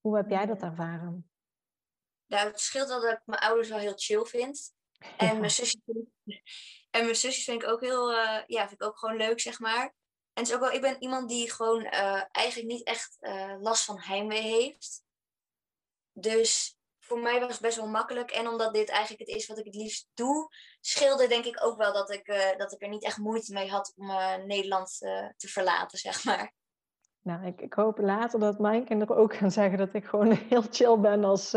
Hoe 0.00 0.16
heb 0.16 0.30
jij 0.30 0.46
dat 0.46 0.62
ervaren? 0.62 1.30
Nou, 2.26 2.46
het 2.46 2.60
scheelt 2.60 2.88
wel 2.88 3.00
dat 3.00 3.12
ik 3.12 3.22
mijn 3.24 3.40
ouders 3.40 3.68
wel 3.68 3.78
heel 3.78 3.96
chill 3.96 4.24
vind. 4.24 4.72
En, 5.16 5.38
mijn, 5.38 5.50
zusjes, 5.50 5.80
en 6.90 7.02
mijn 7.02 7.16
zusjes 7.16 7.44
vind 7.44 7.62
ik 7.62 7.68
ook 7.68 7.80
heel, 7.80 8.12
uh, 8.12 8.42
ja, 8.46 8.68
vind 8.68 8.80
ik 8.80 8.86
ook 8.86 8.98
gewoon 8.98 9.16
leuk, 9.16 9.40
zeg 9.40 9.58
maar. 9.60 9.84
En 10.32 10.42
het 10.42 10.48
is 10.48 10.54
ook 10.54 10.60
wel, 10.60 10.72
ik 10.72 10.80
ben 10.80 11.02
iemand 11.02 11.28
die 11.28 11.52
gewoon 11.52 11.84
eigenlijk 12.30 12.68
niet 12.68 12.86
echt 12.86 13.16
last 13.60 13.84
van 13.84 14.00
heimwee 14.00 14.40
heeft. 14.40 15.04
Dus 16.12 16.76
voor 17.12 17.22
mij 17.22 17.40
was 17.40 17.52
het 17.52 17.60
best 17.60 17.76
wel 17.76 17.88
makkelijk. 17.88 18.30
En 18.30 18.48
omdat 18.48 18.74
dit 18.74 18.88
eigenlijk 18.88 19.28
het 19.28 19.36
is 19.36 19.46
wat 19.46 19.58
ik 19.58 19.64
het 19.64 19.74
liefst 19.74 20.08
doe, 20.14 20.48
scheelde 20.80 21.26
denk 21.26 21.44
ik 21.44 21.64
ook 21.64 21.76
wel 21.76 21.92
dat 21.92 22.10
ik, 22.10 22.28
uh, 22.28 22.56
dat 22.56 22.72
ik 22.72 22.82
er 22.82 22.88
niet 22.88 23.04
echt 23.04 23.18
moeite 23.18 23.52
mee 23.52 23.70
had 23.70 23.92
om 23.96 24.06
Nederland 24.46 24.98
te 25.36 25.48
verlaten, 25.48 25.98
zeg 25.98 26.24
maar. 26.24 26.52
Nou, 27.22 27.46
ik, 27.46 27.60
ik, 27.60 27.72
hoop 27.72 27.98
later 27.98 28.40
dat 28.40 28.58
mijn 28.58 28.84
kinderen 28.84 29.16
ook 29.16 29.34
gaan 29.34 29.50
zeggen 29.50 29.78
dat 29.78 29.94
ik 29.94 30.04
gewoon 30.04 30.30
heel 30.50 30.62
chill 30.70 30.98
ben 30.98 31.24
als, 31.24 31.54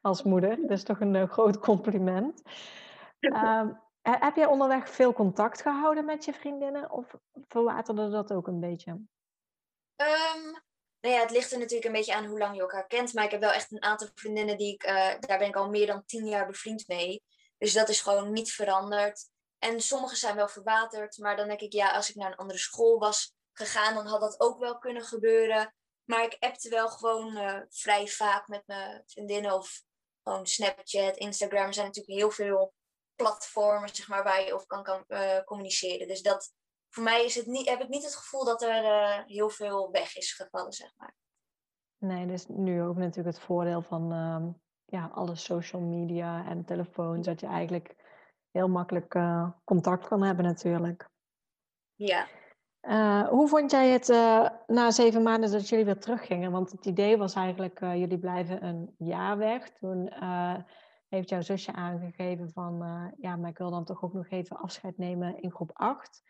als 0.00 0.22
moeder. 0.22 0.60
Dat 0.60 0.70
is 0.70 0.84
toch 0.84 1.00
een 1.00 1.28
groot 1.28 1.58
compliment. 1.58 2.42
Um, 3.24 3.80
heb 4.02 4.36
jij 4.36 4.46
onderweg 4.46 4.88
veel 4.88 5.12
contact 5.12 5.62
gehouden 5.62 6.04
met 6.04 6.24
je 6.24 6.32
vriendinnen 6.32 6.90
of 6.90 7.14
verwaterde 7.48 8.10
dat 8.10 8.32
ook 8.32 8.46
een 8.46 8.60
beetje? 8.60 8.90
Um, 9.96 10.62
nou 11.04 11.16
ja, 11.16 11.22
het 11.22 11.30
ligt 11.30 11.52
er 11.52 11.58
natuurlijk 11.58 11.86
een 11.86 11.92
beetje 11.92 12.14
aan 12.14 12.26
hoe 12.26 12.38
lang 12.38 12.54
je 12.54 12.60
elkaar 12.60 12.86
kent. 12.86 13.12
Maar 13.12 13.24
ik 13.24 13.30
heb 13.30 13.40
wel 13.40 13.52
echt 13.52 13.72
een 13.72 13.82
aantal 13.82 14.08
vriendinnen 14.14 14.56
die 14.56 14.74
ik, 14.74 14.84
uh, 14.86 14.92
daar 15.20 15.38
ben 15.38 15.48
ik 15.48 15.56
al 15.56 15.68
meer 15.68 15.86
dan 15.86 16.04
tien 16.04 16.26
jaar 16.26 16.46
bevriend 16.46 16.86
mee. 16.88 17.22
Dus 17.58 17.72
dat 17.72 17.88
is 17.88 18.00
gewoon 18.00 18.32
niet 18.32 18.52
veranderd. 18.52 19.28
En 19.58 19.80
sommige 19.80 20.16
zijn 20.16 20.36
wel 20.36 20.48
verwaterd. 20.48 21.18
Maar 21.18 21.36
dan 21.36 21.48
denk 21.48 21.60
ik, 21.60 21.72
ja, 21.72 21.92
als 21.92 22.08
ik 22.08 22.14
naar 22.14 22.30
een 22.30 22.36
andere 22.36 22.58
school 22.58 22.98
was 22.98 23.34
gegaan, 23.52 23.94
dan 23.94 24.06
had 24.06 24.20
dat 24.20 24.40
ook 24.40 24.58
wel 24.58 24.78
kunnen 24.78 25.04
gebeuren. 25.04 25.74
Maar 26.04 26.24
ik 26.24 26.36
appte 26.40 26.68
wel 26.68 26.88
gewoon 26.88 27.36
uh, 27.36 27.60
vrij 27.68 28.06
vaak 28.06 28.48
met 28.48 28.62
mijn 28.66 29.02
vriendinnen. 29.06 29.52
Of 29.52 29.82
gewoon 30.22 30.46
Snapchat, 30.46 31.16
Instagram. 31.16 31.66
Er 31.66 31.74
zijn 31.74 31.86
natuurlijk 31.86 32.18
heel 32.18 32.30
veel 32.30 32.74
platformen 33.14 33.94
zeg 33.94 34.08
maar, 34.08 34.24
waar 34.24 34.44
je 34.44 34.54
over 34.54 34.66
kan, 34.66 34.82
kan 34.82 35.04
uh, 35.08 35.40
communiceren. 35.44 36.08
Dus 36.08 36.22
dat, 36.22 36.52
voor 36.94 37.04
mij 37.04 37.24
is 37.24 37.34
het 37.34 37.46
niet, 37.46 37.68
heb 37.68 37.80
ik 37.80 37.88
niet 37.88 38.04
het 38.04 38.16
gevoel 38.16 38.44
dat 38.44 38.62
er 38.62 38.84
uh, 38.84 39.26
heel 39.26 39.48
veel 39.48 39.90
weg 39.90 40.16
is 40.16 40.32
gevallen, 40.32 40.72
zeg 40.72 40.92
maar. 40.96 41.14
Nee, 41.98 42.26
dus 42.26 42.46
nu 42.48 42.82
ook 42.82 42.96
natuurlijk 42.96 43.36
het 43.36 43.44
voordeel 43.44 43.82
van 43.82 44.12
uh, 44.12 44.46
ja, 44.84 45.10
alle 45.14 45.34
social 45.34 45.82
media 45.82 46.46
en 46.46 46.64
telefoons, 46.64 47.26
dat 47.26 47.40
je 47.40 47.46
eigenlijk 47.46 47.94
heel 48.50 48.68
makkelijk 48.68 49.14
uh, 49.14 49.50
contact 49.64 50.08
kan 50.08 50.22
hebben 50.22 50.44
natuurlijk. 50.44 51.08
Ja. 51.94 52.26
hoe 53.28 53.48
vond 53.48 53.70
jij 53.70 53.88
het 53.88 54.08
na 54.66 54.90
zeven 54.90 55.22
maanden 55.22 55.50
dat 55.50 55.68
jullie 55.68 55.84
weer 55.84 55.98
teruggingen? 55.98 56.50
Want 56.50 56.70
het 56.70 56.86
idee 56.86 57.16
was 57.16 57.34
eigenlijk, 57.34 57.80
jullie 57.80 58.18
blijven 58.18 58.64
een 58.64 58.94
jaar 58.98 59.38
weg. 59.38 59.70
Toen 59.70 60.12
heeft 61.08 61.28
jouw 61.28 61.40
zusje 61.40 61.72
aangegeven 61.72 62.50
van, 62.50 62.76
ja, 63.16 63.36
maar 63.36 63.50
ik 63.50 63.58
wil 63.58 63.70
dan 63.70 63.84
toch 63.84 64.02
ook 64.02 64.12
nog 64.12 64.28
even 64.28 64.56
afscheid 64.56 64.98
nemen 64.98 65.40
in 65.40 65.52
groep 65.52 65.70
8. 65.72 66.22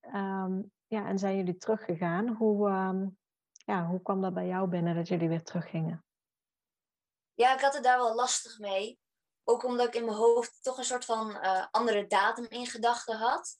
Ehm, 0.00 0.62
ja, 0.86 1.06
en 1.06 1.18
zijn 1.18 1.36
jullie 1.36 1.56
teruggegaan? 1.56 2.28
Hoe, 2.28 2.68
um, 2.70 3.18
ja, 3.64 3.86
hoe 3.86 4.02
kwam 4.02 4.22
dat 4.22 4.34
bij 4.34 4.46
jou 4.46 4.68
binnen 4.68 4.94
dat 4.94 5.08
jullie 5.08 5.28
weer 5.28 5.42
teruggingen? 5.42 6.04
Ja, 7.34 7.54
ik 7.54 7.60
had 7.60 7.74
het 7.74 7.82
daar 7.82 7.98
wel 7.98 8.14
lastig 8.14 8.58
mee. 8.58 8.98
Ook 9.44 9.64
omdat 9.64 9.86
ik 9.86 9.94
in 9.94 10.04
mijn 10.04 10.16
hoofd 10.16 10.62
toch 10.62 10.78
een 10.78 10.84
soort 10.84 11.04
van 11.04 11.30
uh, 11.30 11.66
andere 11.70 12.06
datum 12.06 12.46
in 12.48 12.66
gedachten 12.66 13.16
had. 13.16 13.58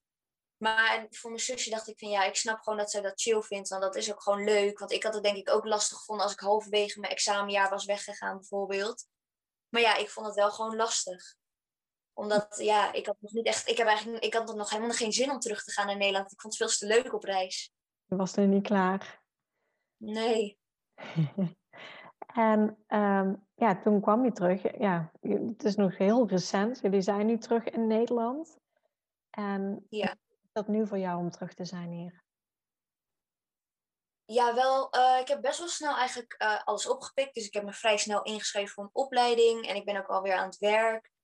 Maar 0.56 1.06
voor 1.10 1.30
mijn 1.30 1.42
zusje 1.42 1.70
dacht 1.70 1.88
ik 1.88 1.98
van 1.98 2.08
ja, 2.08 2.24
ik 2.24 2.34
snap 2.36 2.60
gewoon 2.60 2.78
dat 2.78 2.90
zij 2.90 3.00
dat 3.00 3.20
chill 3.20 3.42
vindt. 3.42 3.68
Want 3.68 3.82
dat 3.82 3.96
is 3.96 4.12
ook 4.12 4.22
gewoon 4.22 4.44
leuk. 4.44 4.78
Want 4.78 4.92
ik 4.92 5.02
had 5.02 5.14
het 5.14 5.22
denk 5.22 5.36
ik 5.36 5.50
ook 5.50 5.64
lastig 5.64 5.98
gevonden 5.98 6.24
als 6.24 6.34
ik 6.34 6.40
halverwege 6.40 7.00
mijn 7.00 7.12
examenjaar 7.12 7.70
was 7.70 7.84
weggegaan 7.84 8.36
bijvoorbeeld. 8.36 9.06
Maar 9.68 9.80
ja, 9.80 9.96
ik 9.96 10.10
vond 10.10 10.26
het 10.26 10.34
wel 10.34 10.50
gewoon 10.50 10.76
lastig. 10.76 11.36
Omdat, 12.18 12.56
ja, 12.56 12.92
ik 12.92 13.06
had 13.06 13.16
nog 13.20 13.32
niet 13.32 13.46
echt... 13.46 13.68
Ik, 13.68 13.76
heb 13.76 13.86
eigenlijk, 13.86 14.24
ik 14.24 14.34
had 14.34 14.54
nog 14.54 14.70
helemaal 14.70 14.90
geen 14.90 15.12
zin 15.12 15.30
om 15.30 15.38
terug 15.38 15.64
te 15.64 15.70
gaan 15.70 15.86
naar 15.86 15.96
Nederland. 15.96 16.32
Ik 16.32 16.40
vond 16.40 16.58
het 16.58 16.70
veel 16.70 16.88
te 16.88 16.94
leuk 16.94 17.14
op 17.14 17.24
reis. 17.24 17.72
Je 18.04 18.16
was 18.16 18.36
er 18.36 18.46
niet 18.46 18.62
klaar? 18.62 19.22
Nee. 19.96 20.58
en 22.34 22.84
um, 22.88 23.46
ja, 23.54 23.80
toen 23.80 24.00
kwam 24.00 24.24
je 24.24 24.32
terug. 24.32 24.78
Ja, 24.78 25.12
het 25.20 25.64
is 25.64 25.76
nog 25.76 25.98
heel 25.98 26.28
recent. 26.28 26.80
Jullie 26.80 27.00
zijn 27.00 27.26
nu 27.26 27.38
terug 27.38 27.64
in 27.64 27.86
Nederland. 27.86 28.58
En 29.30 29.86
ja. 29.88 30.12
is 30.42 30.50
dat 30.52 30.68
nu 30.68 30.86
voor 30.86 30.98
jou 30.98 31.18
om 31.18 31.30
terug 31.30 31.54
te 31.54 31.64
zijn 31.64 31.90
hier? 31.90 32.22
Ja, 34.24 34.54
wel. 34.54 34.96
Uh, 34.96 35.18
ik 35.20 35.28
heb 35.28 35.40
best 35.40 35.58
wel 35.58 35.68
snel 35.68 35.96
eigenlijk 35.96 36.34
uh, 36.42 36.64
alles 36.64 36.88
opgepikt. 36.88 37.34
Dus 37.34 37.46
ik 37.46 37.54
heb 37.54 37.64
me 37.64 37.72
vrij 37.72 37.96
snel 37.96 38.22
ingeschreven 38.22 38.74
voor 38.74 38.84
een 38.84 38.90
opleiding. 38.92 39.66
En 39.66 39.76
ik 39.76 39.84
ben 39.84 39.96
ook 39.96 40.08
alweer 40.08 40.34
aan 40.34 40.46
het 40.46 40.58
werk. 40.58 41.16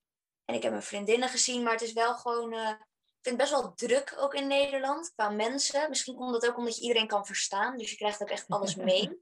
En 0.45 0.55
ik 0.55 0.61
heb 0.61 0.71
mijn 0.71 0.83
vriendinnen 0.83 1.29
gezien. 1.29 1.63
Maar 1.63 1.71
het 1.71 1.81
is 1.81 1.93
wel 1.93 2.15
gewoon... 2.15 2.53
Uh, 2.53 2.69
ik 2.69 3.31
vind 3.31 3.41
het 3.41 3.49
best 3.49 3.61
wel 3.61 3.73
druk 3.73 4.15
ook 4.17 4.33
in 4.33 4.47
Nederland 4.47 5.11
qua 5.15 5.29
mensen. 5.29 5.89
Misschien 5.89 6.15
komt 6.15 6.31
dat 6.31 6.47
ook 6.47 6.57
omdat 6.57 6.75
je 6.75 6.81
iedereen 6.81 7.07
kan 7.07 7.25
verstaan. 7.25 7.77
Dus 7.77 7.89
je 7.89 7.95
krijgt 7.95 8.21
ook 8.21 8.29
echt 8.29 8.47
alles 8.47 8.75
mee. 8.89 9.21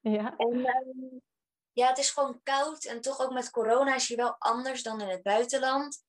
ja. 0.00 0.36
En 0.36 0.66
ehm, 0.66 1.18
ja, 1.72 1.88
het 1.88 1.98
is 1.98 2.10
gewoon 2.10 2.40
koud. 2.42 2.84
En 2.84 3.00
toch 3.00 3.20
ook 3.20 3.32
met 3.32 3.50
corona 3.50 3.94
is 3.94 4.08
hier 4.08 4.16
wel 4.16 4.36
anders 4.38 4.82
dan 4.82 5.00
in 5.00 5.08
het 5.08 5.22
buitenland 5.22 6.04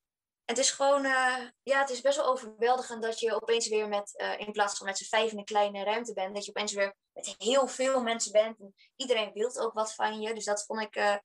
het 0.48 0.58
is 0.58 0.70
gewoon, 0.70 1.04
uh, 1.04 1.36
ja, 1.62 1.80
het 1.80 1.90
is 1.90 2.00
best 2.00 2.16
wel 2.16 2.26
overweldigend 2.26 3.02
dat 3.02 3.20
je 3.20 3.34
opeens 3.34 3.68
weer 3.68 3.88
met, 3.88 4.14
uh, 4.16 4.38
in 4.38 4.52
plaats 4.52 4.78
van 4.78 4.86
met 4.86 4.98
z'n 4.98 5.04
vijf 5.04 5.32
in 5.32 5.38
een 5.38 5.44
kleine 5.44 5.84
ruimte 5.84 6.12
bent, 6.12 6.34
dat 6.34 6.44
je 6.44 6.50
opeens 6.50 6.72
weer 6.72 6.94
met 7.12 7.34
heel 7.38 7.66
veel 7.66 8.02
mensen 8.02 8.32
bent. 8.32 8.60
En 8.60 8.74
iedereen 8.96 9.32
wil 9.32 9.56
ook 9.56 9.72
wat 9.72 9.94
van 9.94 10.20
je. 10.20 10.34
Dus 10.34 10.44
dat 10.44 10.64
vond 10.64 10.80
ik, 10.80 10.96
uh, 10.96 11.16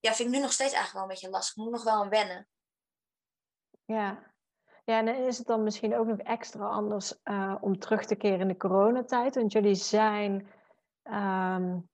ja, 0.00 0.14
vind 0.14 0.28
ik 0.28 0.34
nu 0.34 0.40
nog 0.40 0.52
steeds 0.52 0.72
eigenlijk 0.72 0.92
wel 0.92 1.02
een 1.02 1.08
beetje 1.08 1.30
lastig. 1.30 1.56
Ik 1.56 1.62
moet 1.62 1.72
nog 1.72 1.84
wel 1.84 2.02
aan 2.02 2.08
wennen. 2.08 2.48
Ja. 3.92 4.30
Ja, 4.84 4.98
en 4.98 5.08
is 5.26 5.38
het 5.38 5.46
dan 5.46 5.62
misschien 5.62 5.96
ook 5.96 6.06
nog 6.06 6.18
extra 6.18 6.66
anders 6.66 7.22
om 7.60 7.78
terug 7.78 8.04
te 8.04 8.16
keren 8.16 8.40
in 8.40 8.48
de 8.48 8.56
coronatijd? 8.56 9.34
Want 9.34 9.52
jullie 9.52 9.74
zijn 9.74 10.32
um, 11.04 11.88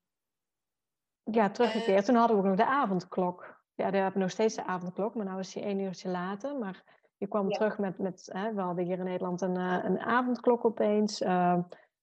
ja, 1.23 1.49
teruggekeerd. 1.51 2.05
Toen 2.05 2.15
hadden 2.15 2.35
we 2.35 2.41
ook 2.41 2.47
nog 2.47 2.57
de 2.57 2.65
avondklok. 2.65 3.61
Ja, 3.73 3.89
we 3.89 3.97
hebben 3.97 4.21
nog 4.21 4.31
steeds 4.31 4.55
de 4.55 4.65
avondklok, 4.65 5.15
maar 5.15 5.25
nu 5.25 5.39
is 5.39 5.53
die 5.53 5.63
één 5.63 5.79
uurtje 5.79 6.09
later. 6.09 6.57
Maar 6.57 6.83
je 7.17 7.27
kwam 7.27 7.49
terug 7.49 7.77
met, 7.77 7.97
met 7.97 8.29
hè, 8.31 8.53
we 8.53 8.61
hadden 8.61 8.85
hier 8.85 8.97
in 8.97 9.03
Nederland 9.03 9.41
een, 9.41 9.55
een 9.55 9.99
avondklok 9.99 10.65
opeens. 10.65 11.21
Uh, 11.21 11.57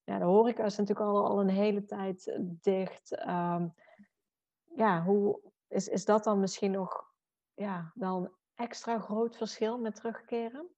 ja, 0.05 0.19
de 0.19 0.25
horeca 0.25 0.65
is 0.65 0.77
natuurlijk 0.77 1.07
al, 1.07 1.27
al 1.27 1.41
een 1.41 1.49
hele 1.49 1.85
tijd 1.85 2.39
dicht. 2.61 3.13
Uh, 3.27 3.65
ja, 4.75 5.03
hoe 5.03 5.41
is, 5.69 5.89
is 5.89 6.05
dat 6.05 6.25
dan 6.25 6.41
misschien 6.41 6.71
nog 6.71 7.05
ja, 7.55 7.93
wel 7.95 8.17
een 8.17 8.31
extra 8.57 8.99
groot 8.99 9.37
verschil 9.37 9.79
met 9.79 9.95
terugkeren? 9.95 10.69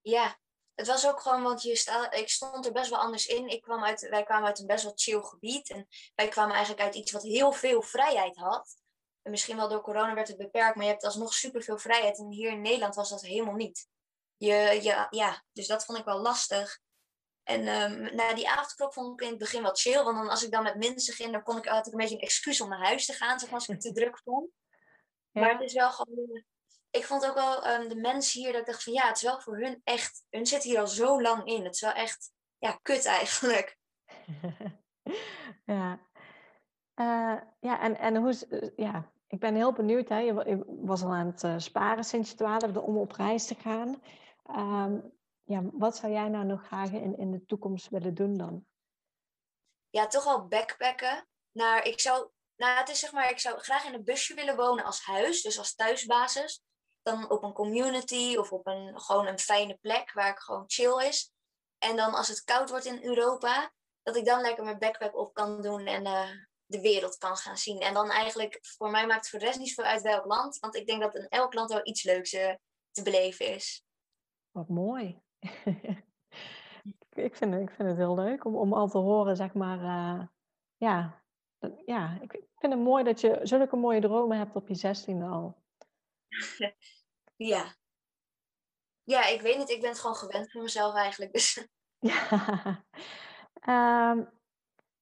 Ja, 0.00 0.36
het 0.74 0.86
was 0.86 1.06
ook 1.08 1.20
gewoon, 1.20 1.42
want 1.42 1.62
je 1.62 1.76
sta, 1.76 2.10
ik 2.10 2.28
stond 2.28 2.66
er 2.66 2.72
best 2.72 2.90
wel 2.90 2.98
anders 2.98 3.26
in. 3.26 3.48
Ik 3.48 3.62
kwam 3.62 3.84
uit, 3.84 4.08
wij 4.08 4.22
kwamen 4.22 4.46
uit 4.46 4.58
een 4.58 4.66
best 4.66 4.84
wel 4.84 4.92
chill 4.94 5.22
gebied. 5.22 5.70
En 5.70 5.86
wij 6.14 6.28
kwamen 6.28 6.54
eigenlijk 6.54 6.84
uit 6.84 6.94
iets 6.94 7.12
wat 7.12 7.22
heel 7.22 7.52
veel 7.52 7.82
vrijheid 7.82 8.36
had. 8.36 8.76
En 9.22 9.30
misschien 9.30 9.56
wel 9.56 9.68
door 9.68 9.82
corona 9.82 10.14
werd 10.14 10.28
het 10.28 10.36
beperkt, 10.36 10.74
maar 10.74 10.84
je 10.84 10.90
hebt 10.90 11.04
alsnog 11.04 11.34
superveel 11.34 11.78
vrijheid. 11.78 12.18
En 12.18 12.30
hier 12.30 12.50
in 12.50 12.60
Nederland 12.60 12.94
was 12.94 13.10
dat 13.10 13.22
helemaal 13.22 13.54
niet. 13.54 13.88
Je, 14.36 14.78
je, 14.82 15.06
ja, 15.10 15.44
dus 15.52 15.66
dat 15.66 15.84
vond 15.84 15.98
ik 15.98 16.04
wel 16.04 16.20
lastig. 16.20 16.80
En 17.42 17.68
um, 17.68 18.14
na 18.14 18.34
die 18.34 18.48
avondklok 18.48 18.92
vond 18.92 19.20
ik 19.20 19.26
in 19.26 19.30
het 19.30 19.38
begin 19.38 19.62
wat 19.62 19.80
chill. 19.80 20.02
Want 20.02 20.16
dan, 20.16 20.28
als 20.28 20.44
ik 20.44 20.50
dan 20.50 20.62
met 20.62 20.76
mensen 20.76 21.14
ging, 21.14 21.32
dan 21.32 21.42
kon 21.42 21.56
ik, 21.56 21.64
had 21.64 21.86
ik 21.86 21.92
een 21.92 21.98
beetje 21.98 22.14
een 22.14 22.20
excuus 22.20 22.60
om 22.60 22.68
naar 22.68 22.84
huis 22.86 23.06
te 23.06 23.12
gaan. 23.12 23.38
Zeg 23.38 23.50
maar, 23.50 23.58
als 23.58 23.68
ik 23.68 23.74
het 23.74 23.84
te 23.84 23.92
druk 23.92 24.18
vond. 24.24 24.50
Maar 25.32 25.52
het 25.52 25.60
is 25.60 25.72
wel 25.72 25.90
gewoon... 25.90 26.44
Ik 26.92 27.04
vond 27.04 27.26
ook 27.26 27.34
wel 27.34 27.66
um, 27.66 27.88
de 27.88 27.96
mensen 27.96 28.40
hier, 28.40 28.52
dat 28.52 28.60
ik 28.60 28.66
dacht 28.66 28.82
van 28.82 28.92
ja, 28.92 29.06
het 29.06 29.16
is 29.16 29.22
wel 29.22 29.40
voor 29.40 29.58
hun 29.58 29.80
echt... 29.84 30.24
Hun 30.30 30.46
zitten 30.46 30.70
hier 30.70 30.80
al 30.80 30.86
zo 30.86 31.22
lang 31.22 31.46
in. 31.46 31.64
Het 31.64 31.74
is 31.74 31.80
wel 31.80 31.92
echt, 31.92 32.32
ja, 32.58 32.78
kut 32.82 33.04
eigenlijk. 33.04 33.78
ja, 35.64 36.00
uh, 36.94 37.40
ja, 37.60 37.80
en, 37.80 37.98
en 37.98 38.16
hoe, 38.16 38.46
eh, 38.48 38.68
ja, 38.76 39.12
ik 39.26 39.40
ben 39.40 39.54
heel 39.54 39.72
benieuwd. 39.72 40.08
Hè? 40.08 40.18
Je, 40.18 40.64
was 40.66 41.02
al 41.02 41.12
aan 41.12 41.26
het 41.26 41.42
uh, 41.42 41.54
sparen 41.58 42.04
sinds 42.04 42.30
je 42.30 42.36
twaalfde 42.36 42.80
om 42.80 42.96
op 42.96 43.12
reis 43.12 43.46
te 43.46 43.54
gaan. 43.54 44.02
Um, 44.56 45.12
ja, 45.42 45.62
wat 45.72 45.96
zou 45.96 46.12
jij 46.12 46.28
nou 46.28 46.44
nog 46.44 46.66
graag 46.66 46.90
in, 46.90 47.18
in 47.18 47.30
de 47.30 47.44
toekomst 47.46 47.88
willen 47.88 48.14
doen 48.14 48.36
dan? 48.36 48.66
Ja, 49.90 50.06
toch 50.06 50.24
wel 50.24 50.46
backpacken. 50.46 51.26
Naar, 51.52 51.86
ik 51.86 52.00
zou, 52.00 52.28
nou, 52.56 52.78
het 52.78 52.88
is 52.88 52.98
zeg 52.98 53.12
maar, 53.12 53.30
ik 53.30 53.38
zou 53.38 53.58
graag 53.58 53.84
in 53.84 53.94
een 53.94 54.04
busje 54.04 54.34
willen 54.34 54.56
wonen 54.56 54.84
als 54.84 55.02
huis, 55.04 55.42
dus 55.42 55.58
als 55.58 55.74
thuisbasis. 55.74 56.62
Dan 57.02 57.30
op 57.30 57.42
een 57.42 57.52
community 57.52 58.36
of 58.36 58.52
op 58.52 58.66
een, 58.66 59.00
gewoon 59.00 59.26
een 59.26 59.38
fijne 59.38 59.78
plek 59.80 60.12
waar 60.12 60.30
ik 60.30 60.38
gewoon 60.38 60.64
chill 60.66 61.06
is. 61.06 61.32
En 61.78 61.96
dan 61.96 62.14
als 62.14 62.28
het 62.28 62.44
koud 62.44 62.70
wordt 62.70 62.84
in 62.84 63.02
Europa, 63.02 63.72
dat 64.02 64.16
ik 64.16 64.24
dan 64.24 64.40
lekker 64.40 64.64
mijn 64.64 64.78
backpack 64.78 65.16
op 65.16 65.34
kan 65.34 65.62
doen 65.62 65.86
en 65.86 66.06
uh, 66.06 66.28
de 66.64 66.80
wereld 66.80 67.18
kan 67.18 67.36
gaan 67.36 67.56
zien. 67.56 67.80
En 67.80 67.94
dan 67.94 68.10
eigenlijk, 68.10 68.58
voor 68.62 68.90
mij 68.90 69.06
maakt 69.06 69.20
het 69.20 69.28
voor 69.28 69.38
de 69.38 69.44
rest 69.44 69.58
niet 69.58 69.74
veel 69.74 69.84
uit 69.84 70.02
welk 70.02 70.24
land. 70.24 70.58
Want 70.58 70.76
ik 70.76 70.86
denk 70.86 71.00
dat 71.00 71.14
in 71.14 71.28
elk 71.28 71.54
land 71.54 71.70
wel 71.70 71.86
iets 71.86 72.02
leuks 72.02 72.32
uh, 72.32 72.54
te 72.90 73.02
beleven 73.02 73.54
is. 73.54 73.84
Wat 74.50 74.68
mooi. 74.68 75.22
ik, 77.28 77.36
vind, 77.36 77.54
ik 77.54 77.70
vind 77.70 77.88
het 77.88 77.96
heel 77.96 78.14
leuk 78.14 78.44
om, 78.44 78.56
om 78.56 78.72
al 78.72 78.88
te 78.88 78.98
horen, 78.98 79.36
zeg 79.36 79.54
maar. 79.54 79.78
Uh, 79.78 80.26
ja, 80.76 81.22
ja, 81.84 82.18
ik 82.20 82.30
vind 82.56 82.72
het 82.72 82.82
mooi 82.82 83.04
dat 83.04 83.20
je 83.20 83.38
zulke 83.42 83.76
mooie 83.76 84.00
dromen 84.00 84.38
hebt 84.38 84.56
op 84.56 84.68
je 84.68 84.74
zestiende 84.74 85.24
al. 85.24 85.56
ja. 87.52 87.74
Ja, 89.02 89.26
ik 89.26 89.40
weet 89.40 89.58
niet. 89.58 89.70
Ik 89.70 89.80
ben 89.80 89.90
het 89.90 89.98
gewoon 89.98 90.16
gewend 90.16 90.50
voor 90.50 90.62
mezelf 90.62 90.94
eigenlijk. 90.94 91.32
Dus 91.32 91.66
Ja. 91.98 92.28
Ehm, 93.62 94.24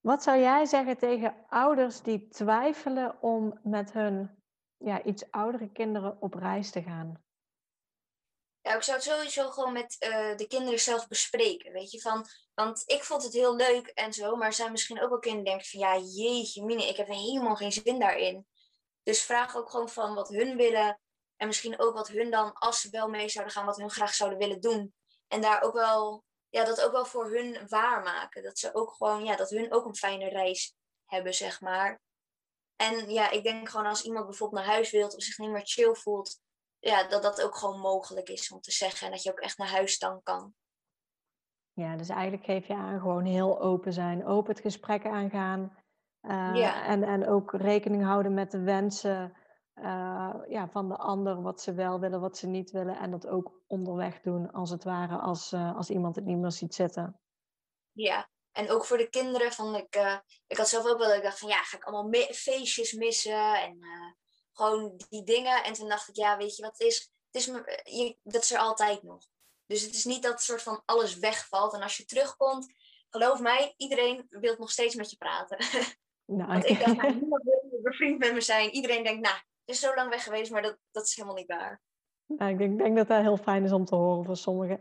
wat 0.01 0.23
zou 0.23 0.39
jij 0.39 0.65
zeggen 0.65 0.99
tegen 0.99 1.45
ouders 1.49 2.03
die 2.03 2.29
twijfelen 2.29 3.23
om 3.23 3.61
met 3.63 3.93
hun 3.93 4.43
ja, 4.77 5.03
iets 5.03 5.31
oudere 5.31 5.73
kinderen 5.73 6.17
op 6.21 6.35
reis 6.35 6.71
te 6.71 6.83
gaan? 6.83 7.25
Ja, 8.61 8.75
ik 8.75 8.83
zou 8.83 8.97
het 8.97 9.07
sowieso 9.07 9.51
gewoon 9.51 9.73
met 9.73 9.97
uh, 10.01 10.37
de 10.37 10.47
kinderen 10.47 10.81
zelf 10.81 11.09
bespreken. 11.09 11.73
Weet 11.73 11.91
je, 11.91 12.01
van, 12.01 12.27
want 12.55 12.83
ik 12.87 13.05
vond 13.05 13.23
het 13.23 13.33
heel 13.33 13.57
leuk 13.57 13.87
en 13.87 14.13
zo, 14.13 14.37
maar 14.37 14.47
er 14.47 14.53
zijn 14.53 14.71
misschien 14.71 15.03
ook 15.03 15.09
wel 15.09 15.19
kinderen 15.19 15.45
die 15.45 15.53
denken 15.53 15.71
van 15.71 15.81
ja, 15.81 16.07
jeetje, 16.07 16.65
mine, 16.65 16.89
ik 16.89 16.97
heb 16.97 17.07
helemaal 17.07 17.57
geen 17.57 17.73
zin 17.73 17.99
daarin. 17.99 18.47
Dus 19.03 19.23
vraag 19.23 19.57
ook 19.57 19.71
gewoon 19.71 19.89
van 19.89 20.15
wat 20.15 20.29
hun 20.29 20.57
willen 20.57 21.01
en 21.41 21.47
misschien 21.47 21.79
ook 21.79 21.95
wat 21.95 22.09
hun 22.09 22.31
dan, 22.31 22.53
als 22.53 22.81
ze 22.81 22.91
wel 22.91 23.09
mee 23.09 23.29
zouden 23.29 23.55
gaan, 23.55 23.67
wat 23.67 23.77
hun 23.77 23.91
graag 23.91 24.15
zouden 24.15 24.39
willen 24.39 24.61
doen. 24.61 24.95
En 25.29 25.41
daar 25.41 25.63
ook 25.63 25.73
wel, 25.73 26.25
ja, 26.49 26.65
dat 26.65 26.85
ook 26.85 26.93
wel 26.93 27.05
voor 27.05 27.31
hun 27.31 27.69
waarmaken. 27.69 28.43
Dat 28.43 28.59
ze 28.59 28.75
ook 28.75 28.93
gewoon, 28.93 29.25
ja, 29.25 29.37
dat 29.37 29.51
hun 29.51 29.73
ook 29.73 29.85
een 29.85 29.97
fijne 29.97 30.29
reis 30.29 30.75
hebben, 31.05 31.35
zeg 31.35 31.61
maar. 31.61 32.01
En 32.77 33.11
ja, 33.11 33.31
ik 33.31 33.43
denk 33.43 33.69
gewoon 33.69 33.87
als 33.87 34.05
iemand 34.05 34.27
bijvoorbeeld 34.27 34.63
naar 34.63 34.73
huis 34.73 34.91
wilt 34.91 35.17
of 35.17 35.23
zich 35.23 35.39
niet 35.39 35.51
meer 35.51 35.67
chill 35.67 35.95
voelt, 35.95 36.41
ja, 36.79 37.09
dat 37.09 37.23
dat 37.23 37.43
ook 37.43 37.57
gewoon 37.57 37.81
mogelijk 37.81 38.29
is 38.29 38.51
om 38.51 38.61
te 38.61 38.73
zeggen. 38.73 39.07
En 39.07 39.13
dat 39.13 39.23
je 39.23 39.31
ook 39.31 39.41
echt 39.41 39.59
naar 39.59 39.71
huis 39.71 39.99
dan 39.99 40.23
kan. 40.23 40.55
Ja, 41.73 41.97
dus 41.97 42.09
eigenlijk 42.09 42.45
geef 42.45 42.67
je 42.67 42.75
aan 42.75 43.01
gewoon 43.01 43.25
heel 43.25 43.61
open 43.61 43.93
zijn, 43.93 44.27
open 44.27 44.53
het 44.53 44.63
gesprek 44.63 45.07
aangaan. 45.07 45.77
Uh, 46.23 46.51
ja. 46.55 46.85
en, 46.87 47.03
en 47.03 47.29
ook 47.29 47.53
rekening 47.53 48.05
houden 48.05 48.35
met 48.35 48.51
de 48.51 48.61
wensen 48.61 49.35
uh, 49.83 50.35
ja, 50.49 50.69
van 50.69 50.89
de 50.89 50.97
ander, 50.97 51.43
wat 51.43 51.61
ze 51.61 51.75
wel 51.75 52.01
willen, 52.01 52.21
wat 52.21 52.37
ze 52.37 52.47
niet 52.47 52.71
willen. 52.71 52.99
En 52.99 53.11
dat 53.11 53.27
ook 53.27 53.63
onderweg 53.67 54.21
doen, 54.21 54.53
als 54.53 54.71
het 54.71 54.85
ware, 54.85 55.17
als, 55.17 55.53
uh, 55.53 55.77
als 55.77 55.91
iemand 55.91 56.17
het 56.17 56.25
niet 56.25 56.39
meer 56.39 56.51
ziet 56.51 56.75
zitten. 56.75 57.21
Ja, 57.93 58.29
en 58.53 58.71
ook 58.71 58.85
voor 58.85 58.97
de 58.97 59.09
kinderen. 59.09 59.53
Van 59.53 59.75
ik, 59.75 60.21
ik 60.47 60.57
had 60.57 60.69
zelf 60.69 60.87
ook 60.87 60.99
wel, 60.99 61.15
ik 61.15 61.23
dacht 61.23 61.39
van 61.39 61.49
ja, 61.49 61.63
ga 61.63 61.77
ik 61.77 61.85
allemaal 61.85 62.25
feestjes 62.33 62.93
missen 62.93 63.63
en 63.63 63.79
gewoon 64.53 65.01
die 65.09 65.25
dingen. 65.25 65.65
En 65.65 65.73
toen 65.73 65.89
dacht 65.89 66.09
ik, 66.09 66.17
ja, 66.17 66.37
weet 66.37 66.57
je 66.57 66.63
wat 66.63 66.79
het 66.79 66.87
is? 66.87 67.11
Het 67.31 67.43
is 67.43 67.45
je, 67.97 68.17
dat 68.23 68.43
is 68.43 68.53
er 68.53 68.59
altijd 68.59 69.03
nog. 69.03 69.27
Dus 69.67 69.83
het 69.83 69.95
is 69.95 70.05
niet 70.05 70.23
dat 70.23 70.43
soort 70.43 70.63
van 70.63 70.83
alles 70.85 71.19
wegvalt. 71.19 71.75
En 71.75 71.83
als 71.83 71.97
je 71.97 72.05
terugkomt, 72.05 72.75
geloof 73.09 73.41
mij, 73.41 73.75
iedereen 73.77 74.27
wil 74.29 74.57
nog 74.59 74.71
steeds 74.71 74.95
met 74.95 75.11
je 75.11 75.17
praten. 75.17 75.59
Nou, 76.31 76.53
Want 76.53 76.69
ik 76.69 76.79
dacht, 76.79 76.97
nou, 76.97 77.15
niemand 77.15 77.43
wil 77.43 77.81
bevriend 77.83 78.19
met 78.19 78.33
me 78.33 78.41
zijn. 78.41 78.71
Iedereen 78.71 79.05
denkt, 79.05 79.21
nou, 79.21 79.41
is 79.65 79.81
zo 79.81 79.95
lang 79.95 80.11
weg 80.11 80.25
geweest, 80.25 80.53
maar 80.53 80.63
dat, 80.63 80.79
dat 80.91 81.05
is 81.05 81.17
helemaal 81.17 81.37
niet 81.37 81.47
waar. 81.47 81.83
Ik 82.27 82.59
denk, 82.59 82.79
denk 82.79 82.97
dat 82.97 83.09
dat 83.09 83.21
heel 83.21 83.37
fijn 83.37 83.65
is 83.65 83.73
om 83.73 83.85
te 83.85 83.95
horen 83.95 84.25
voor 84.25 84.37
sommigen. 84.37 84.81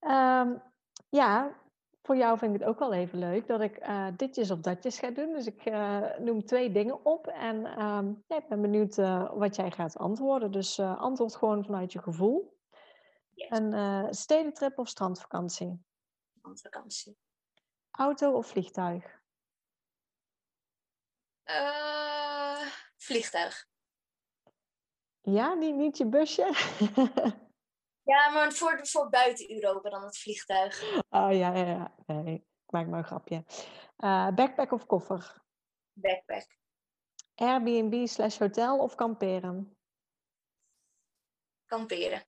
um, 0.00 0.62
ja, 1.20 1.60
voor 2.02 2.16
jou 2.16 2.38
vind 2.38 2.54
ik 2.54 2.60
het 2.60 2.68
ook 2.68 2.78
wel 2.78 2.92
even 2.92 3.18
leuk 3.18 3.46
dat 3.46 3.60
ik 3.60 3.86
uh, 3.88 4.06
ditjes 4.16 4.50
of 4.50 4.60
datjes 4.60 4.98
ga 4.98 5.10
doen. 5.10 5.32
Dus 5.32 5.46
ik 5.46 5.66
uh, 5.66 6.18
noem 6.18 6.44
twee 6.44 6.72
dingen 6.72 7.04
op 7.04 7.26
en 7.26 7.82
um, 7.82 8.24
ja, 8.26 8.36
ik 8.36 8.48
ben 8.48 8.60
benieuwd 8.60 8.96
uh, 8.96 9.32
wat 9.32 9.56
jij 9.56 9.70
gaat 9.70 9.98
antwoorden. 9.98 10.50
Dus 10.50 10.80
antwoord 10.80 11.36
gewoon 11.36 11.64
vanuit 11.64 11.92
je 11.92 12.02
gevoel. 12.02 12.56
Yes. 13.34 13.48
Een 13.50 14.14
stedentrip 14.14 14.78
of 14.78 14.88
strandvakantie? 14.88 15.84
Strandvakantie. 16.38 17.16
Auto 17.90 18.32
of 18.32 18.46
vliegtuig? 18.46 19.21
Vliegtuig. 22.96 23.66
Ja, 25.20 25.54
niet, 25.54 25.74
niet 25.74 25.96
je 25.96 26.06
busje? 26.06 26.50
Ja, 28.04 28.30
maar 28.30 28.52
voor, 28.52 28.86
voor 28.86 29.08
buiten 29.08 29.50
Europa 29.50 29.90
dan 29.90 30.02
het 30.04 30.18
vliegtuig. 30.18 30.82
Oh 30.94 31.32
ja, 31.32 31.54
ja, 31.54 31.66
ja. 31.66 31.94
Nee, 32.06 32.34
ik 32.34 32.70
maak 32.70 32.86
maar 32.86 32.98
een 32.98 33.04
grapje. 33.04 33.44
Uh, 33.98 34.34
backpack 34.34 34.72
of 34.72 34.86
koffer? 34.86 35.42
Backpack. 35.92 36.58
Airbnb 37.34 38.06
slash 38.06 38.38
hotel 38.38 38.78
of 38.78 38.94
kamperen? 38.94 39.76
Kamperen. 41.66 42.26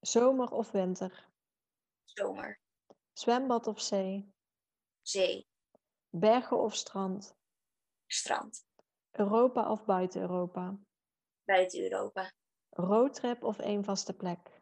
Zomer 0.00 0.50
of 0.50 0.70
winter? 0.70 1.28
Zomer. 2.04 2.60
Zwembad 3.12 3.66
of 3.66 3.80
zee? 3.80 4.32
Zee. 5.02 5.46
Bergen 6.08 6.58
of 6.58 6.74
strand? 6.74 7.36
Strand. 8.12 8.64
Europa 9.10 9.70
of 9.70 9.84
buiten 9.84 10.20
Europa? 10.20 10.78
Buiten 11.44 11.82
Europa. 11.82 12.30
Roadtrip 12.70 13.44
of 13.44 13.58
één 13.58 13.84
vaste 13.84 14.16
plek? 14.16 14.60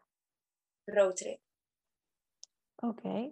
roadtrip. 0.83 1.39
Oké. 2.75 3.31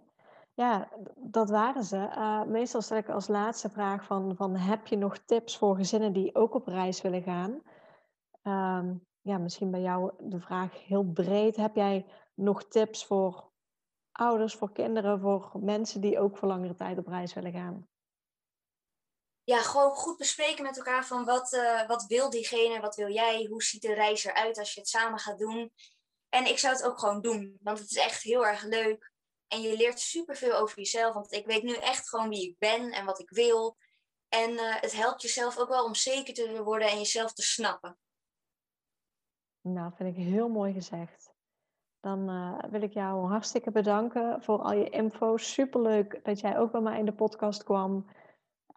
Ja, 0.54 0.90
dat 1.16 1.50
waren 1.50 1.84
ze. 1.84 1.96
Uh, 1.96 2.44
meestal 2.44 2.82
stel 2.82 2.98
ik 2.98 3.10
als 3.10 3.28
laatste 3.28 3.70
vraag 3.70 4.06
van, 4.06 4.36
van 4.36 4.56
heb 4.56 4.88
je 4.88 4.98
nog 4.98 5.18
tips 5.18 5.58
voor 5.58 5.76
gezinnen 5.76 6.14
die 6.14 6.36
ook 6.36 6.54
op 6.54 6.68
reis 6.68 7.02
willen 7.02 7.24
gaan? 7.24 7.62
Uh, 8.44 8.96
ja, 9.22 9.38
misschien 9.38 9.72
bij 9.72 9.82
jou 9.82 10.12
de 10.20 10.40
vraag 10.40 10.86
heel 10.86 11.04
breed. 11.04 11.56
Heb 11.56 11.76
jij 11.76 12.06
nog 12.34 12.64
tips 12.64 13.06
voor 13.06 13.52
ouders, 14.12 14.56
voor 14.56 14.72
kinderen, 14.72 15.20
voor 15.20 15.52
mensen 15.60 16.02
die 16.02 16.20
ook 16.20 16.38
voor 16.38 16.48
langere 16.48 16.76
tijd 16.76 16.98
op 16.98 17.08
reis 17.08 17.34
willen 17.34 17.52
gaan? 17.52 17.88
Ja, 19.48 19.62
gewoon 19.62 19.92
goed 19.92 20.18
bespreken 20.18 20.64
met 20.64 20.78
elkaar 20.78 21.06
van 21.06 21.26
wat, 21.26 21.54
uh, 21.54 21.88
wat 21.88 22.06
wil 22.06 22.30
diegene, 22.30 22.80
wat 22.80 22.96
wil 22.96 23.10
jij, 23.10 23.46
hoe 23.50 23.64
ziet 23.64 23.82
de 23.82 23.94
reis 23.94 24.24
eruit 24.24 24.58
als 24.58 24.74
je 24.74 24.80
het 24.80 24.90
samen 24.90 25.20
gaat 25.20 25.40
doen. 25.40 25.72
En 26.30 26.46
ik 26.46 26.58
zou 26.58 26.76
het 26.76 26.84
ook 26.84 27.00
gewoon 27.00 27.22
doen, 27.22 27.58
want 27.62 27.80
het 27.80 27.90
is 27.90 27.98
echt 27.98 28.22
heel 28.22 28.46
erg 28.46 28.64
leuk. 28.64 29.12
En 29.48 29.62
je 29.62 29.78
leert 29.78 30.00
superveel 30.00 30.54
over 30.58 30.78
jezelf, 30.78 31.14
want 31.14 31.32
ik 31.32 31.46
weet 31.46 31.64
nu 31.64 31.74
echt 31.74 32.10
gewoon 32.10 32.30
wie 32.30 32.50
ik 32.50 32.58
ben 32.58 32.92
en 32.92 33.06
wat 33.06 33.20
ik 33.20 33.30
wil. 33.30 33.78
En 34.30 34.52
uh, 34.52 34.76
het 34.82 34.94
helpt 34.94 35.22
jezelf 35.22 35.58
ook 35.58 35.70
wel 35.70 35.86
om 35.86 35.96
zeker 35.96 36.34
te 36.34 36.64
worden 36.64 36.88
en 36.88 36.98
jezelf 36.98 37.34
te 37.34 37.42
snappen. 37.42 37.98
Nou, 39.62 39.92
vind 39.96 40.18
ik 40.18 40.24
heel 40.24 40.50
mooi 40.50 40.74
gezegd. 40.74 41.34
Dan 42.00 42.30
uh, 42.30 42.64
wil 42.72 42.82
ik 42.82 42.94
jou 42.94 43.28
hartstikke 43.28 43.72
bedanken 43.72 44.44
voor 44.44 44.60
al 44.60 44.74
je 44.74 44.90
info. 44.90 45.38
Superleuk 45.38 46.26
dat 46.26 46.40
jij 46.40 46.58
ook 46.58 46.72
bij 46.72 46.82
mij 46.82 47.00
in 47.00 47.06
de 47.06 47.14
podcast 47.14 47.64
kwam. 47.64 48.06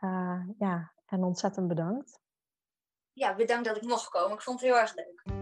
Uh, 0.00 0.40
ja, 0.58 0.92
en 1.06 1.24
ontzettend 1.24 1.68
bedankt. 1.68 2.20
Ja, 3.12 3.34
bedankt 3.34 3.64
dat 3.64 3.76
ik 3.76 3.82
mocht 3.82 4.08
komen. 4.08 4.32
Ik 4.32 4.42
vond 4.42 4.60
het 4.60 4.70
heel 4.70 4.78
erg 4.78 4.94
leuk. 4.94 5.38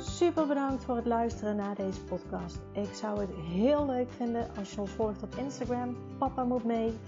Super 0.00 0.46
bedankt 0.46 0.84
voor 0.84 0.96
het 0.96 1.06
luisteren 1.06 1.56
naar 1.56 1.74
deze 1.74 2.04
podcast. 2.04 2.58
Ik 2.72 2.94
zou 2.94 3.20
het 3.20 3.34
heel 3.34 3.86
leuk 3.86 4.10
vinden 4.10 4.50
als 4.58 4.74
je 4.74 4.80
ons 4.80 4.90
volgt 4.90 5.22
op 5.22 5.34
Instagram. 5.34 5.96
Papa 6.18 6.44
moet 6.44 6.64
mee. 6.64 6.98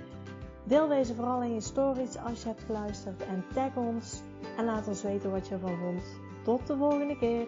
Deel 0.64 0.88
deze 0.88 1.14
vooral 1.14 1.42
in 1.42 1.54
je 1.54 1.60
stories 1.60 2.16
als 2.16 2.42
je 2.42 2.48
hebt 2.48 2.62
geluisterd 2.62 3.26
en 3.26 3.44
tag 3.54 3.76
ons. 3.76 4.20
En 4.56 4.64
laat 4.64 4.88
ons 4.88 5.02
weten 5.02 5.30
wat 5.30 5.48
je 5.48 5.54
ervan 5.54 5.78
vond. 5.78 6.02
Tot 6.44 6.66
de 6.66 6.76
volgende 6.76 7.18
keer. 7.18 7.46